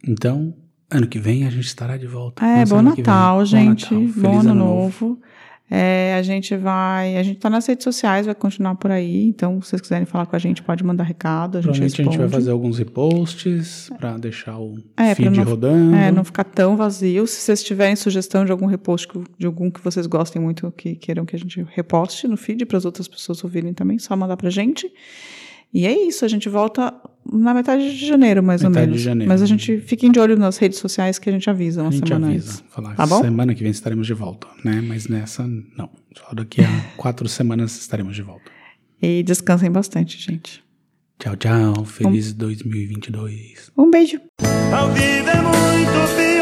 Então, 0.07 0.53
ano 0.89 1.07
que 1.07 1.19
vem 1.19 1.45
a 1.45 1.49
gente 1.49 1.65
estará 1.65 1.97
de 1.97 2.07
volta. 2.07 2.45
É, 2.45 2.59
Nossa, 2.59 2.73
bom 2.73 2.79
ano. 2.79 2.95
Natal, 2.95 3.45
gente. 3.45 3.93
Bom, 3.93 3.99
Bom, 3.99 4.07
Natal. 4.07 4.31
Feliz 4.31 4.45
ano 4.45 4.55
novo. 4.55 5.21
É, 5.73 6.15
a 6.19 6.21
gente 6.21 6.53
vai. 6.57 7.15
A 7.15 7.23
gente 7.23 7.39
tá 7.39 7.49
nas 7.49 7.65
redes 7.65 7.85
sociais, 7.85 8.25
vai 8.25 8.35
continuar 8.35 8.75
por 8.75 8.91
aí. 8.91 9.25
Então, 9.25 9.61
se 9.61 9.69
vocês 9.69 9.81
quiserem 9.81 10.05
falar 10.05 10.25
com 10.25 10.35
a 10.35 10.39
gente, 10.39 10.61
pode 10.61 10.83
mandar 10.83 11.05
recado. 11.05 11.57
A 11.57 11.61
gente 11.61 11.69
Provavelmente 11.71 12.01
a 12.01 12.03
gente 12.03 12.17
vai 12.17 12.27
fazer 12.27 12.51
alguns 12.51 12.77
reposts 12.77 13.89
para 13.97 14.17
deixar 14.17 14.57
o 14.59 14.75
É, 14.97 15.15
feed 15.15 15.29
não- 15.37 15.45
rodando. 15.45 15.95
É, 15.95 16.11
não 16.11 16.25
ficar 16.25 16.43
tão 16.43 16.75
vazio. 16.75 17.25
Se 17.25 17.35
vocês 17.39 17.63
tiverem 17.63 17.95
sugestão 17.95 18.43
de 18.43 18.51
algum 18.51 18.65
repost, 18.65 19.07
de 19.39 19.45
algum 19.45 19.71
que 19.71 19.81
vocês 19.81 20.05
gostem 20.07 20.41
muito, 20.41 20.69
que 20.73 20.93
queiram 20.95 21.25
que 21.25 21.37
a 21.37 21.39
gente 21.39 21.65
reposte 21.73 22.27
no 22.27 22.35
feed 22.35 22.65
para 22.65 22.77
as 22.77 22.83
outras 22.83 23.07
pessoas 23.07 23.41
ouvirem 23.41 23.73
também, 23.73 23.97
só 23.97 24.13
mandar 24.13 24.35
pra 24.35 24.49
gente. 24.49 24.91
E 25.73 25.87
é 25.87 26.07
isso, 26.07 26.25
a 26.25 26.27
gente 26.27 26.49
volta 26.49 26.93
na 27.31 27.53
metade 27.53 27.97
de 27.97 28.05
janeiro, 28.05 28.43
mais 28.43 28.61
ou 28.63 28.69
Metade 28.69 28.87
menos. 28.87 28.99
de 28.99 29.05
janeiro. 29.05 29.29
Mas 29.31 29.41
a 29.41 29.45
gente 29.45 29.77
fiquem 29.79 30.11
de 30.11 30.19
olho 30.19 30.35
nas 30.37 30.57
redes 30.57 30.79
sociais 30.79 31.17
que 31.17 31.29
a 31.29 31.31
gente 31.31 31.49
avisa 31.49 31.81
uma 31.81 31.87
A 31.89 31.91
gente 31.91 32.07
semana 32.09 32.27
avisa. 32.27 32.51
antes. 32.51 32.63
Falar 32.69 32.95
Tá 32.95 33.05
bom? 33.07 33.21
semana 33.21 33.55
que 33.55 33.63
vem 33.63 33.71
estaremos 33.71 34.05
de 34.05 34.13
volta, 34.13 34.47
né? 34.65 34.81
Mas 34.81 35.07
nessa, 35.07 35.47
não. 35.47 35.89
Só 36.17 36.33
daqui 36.33 36.61
a 36.61 36.67
quatro 36.97 37.27
semanas 37.29 37.79
estaremos 37.79 38.15
de 38.15 38.21
volta. 38.21 38.51
E 39.01 39.23
descansem 39.23 39.71
bastante, 39.71 40.17
gente. 40.19 40.61
Tchau, 41.17 41.35
tchau. 41.37 41.85
Feliz 41.85 42.33
2022. 42.33 43.71
Um 43.77 43.89
beijo. 43.89 44.19
A 44.73 44.87
vida 44.87 45.31
é 45.31 45.41
muito 45.41 46.15
pior. 46.17 46.41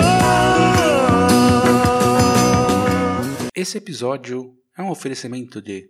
Esse 3.56 3.78
episódio 3.78 4.54
é 4.78 4.82
um 4.82 4.90
oferecimento 4.90 5.62
de 5.62 5.90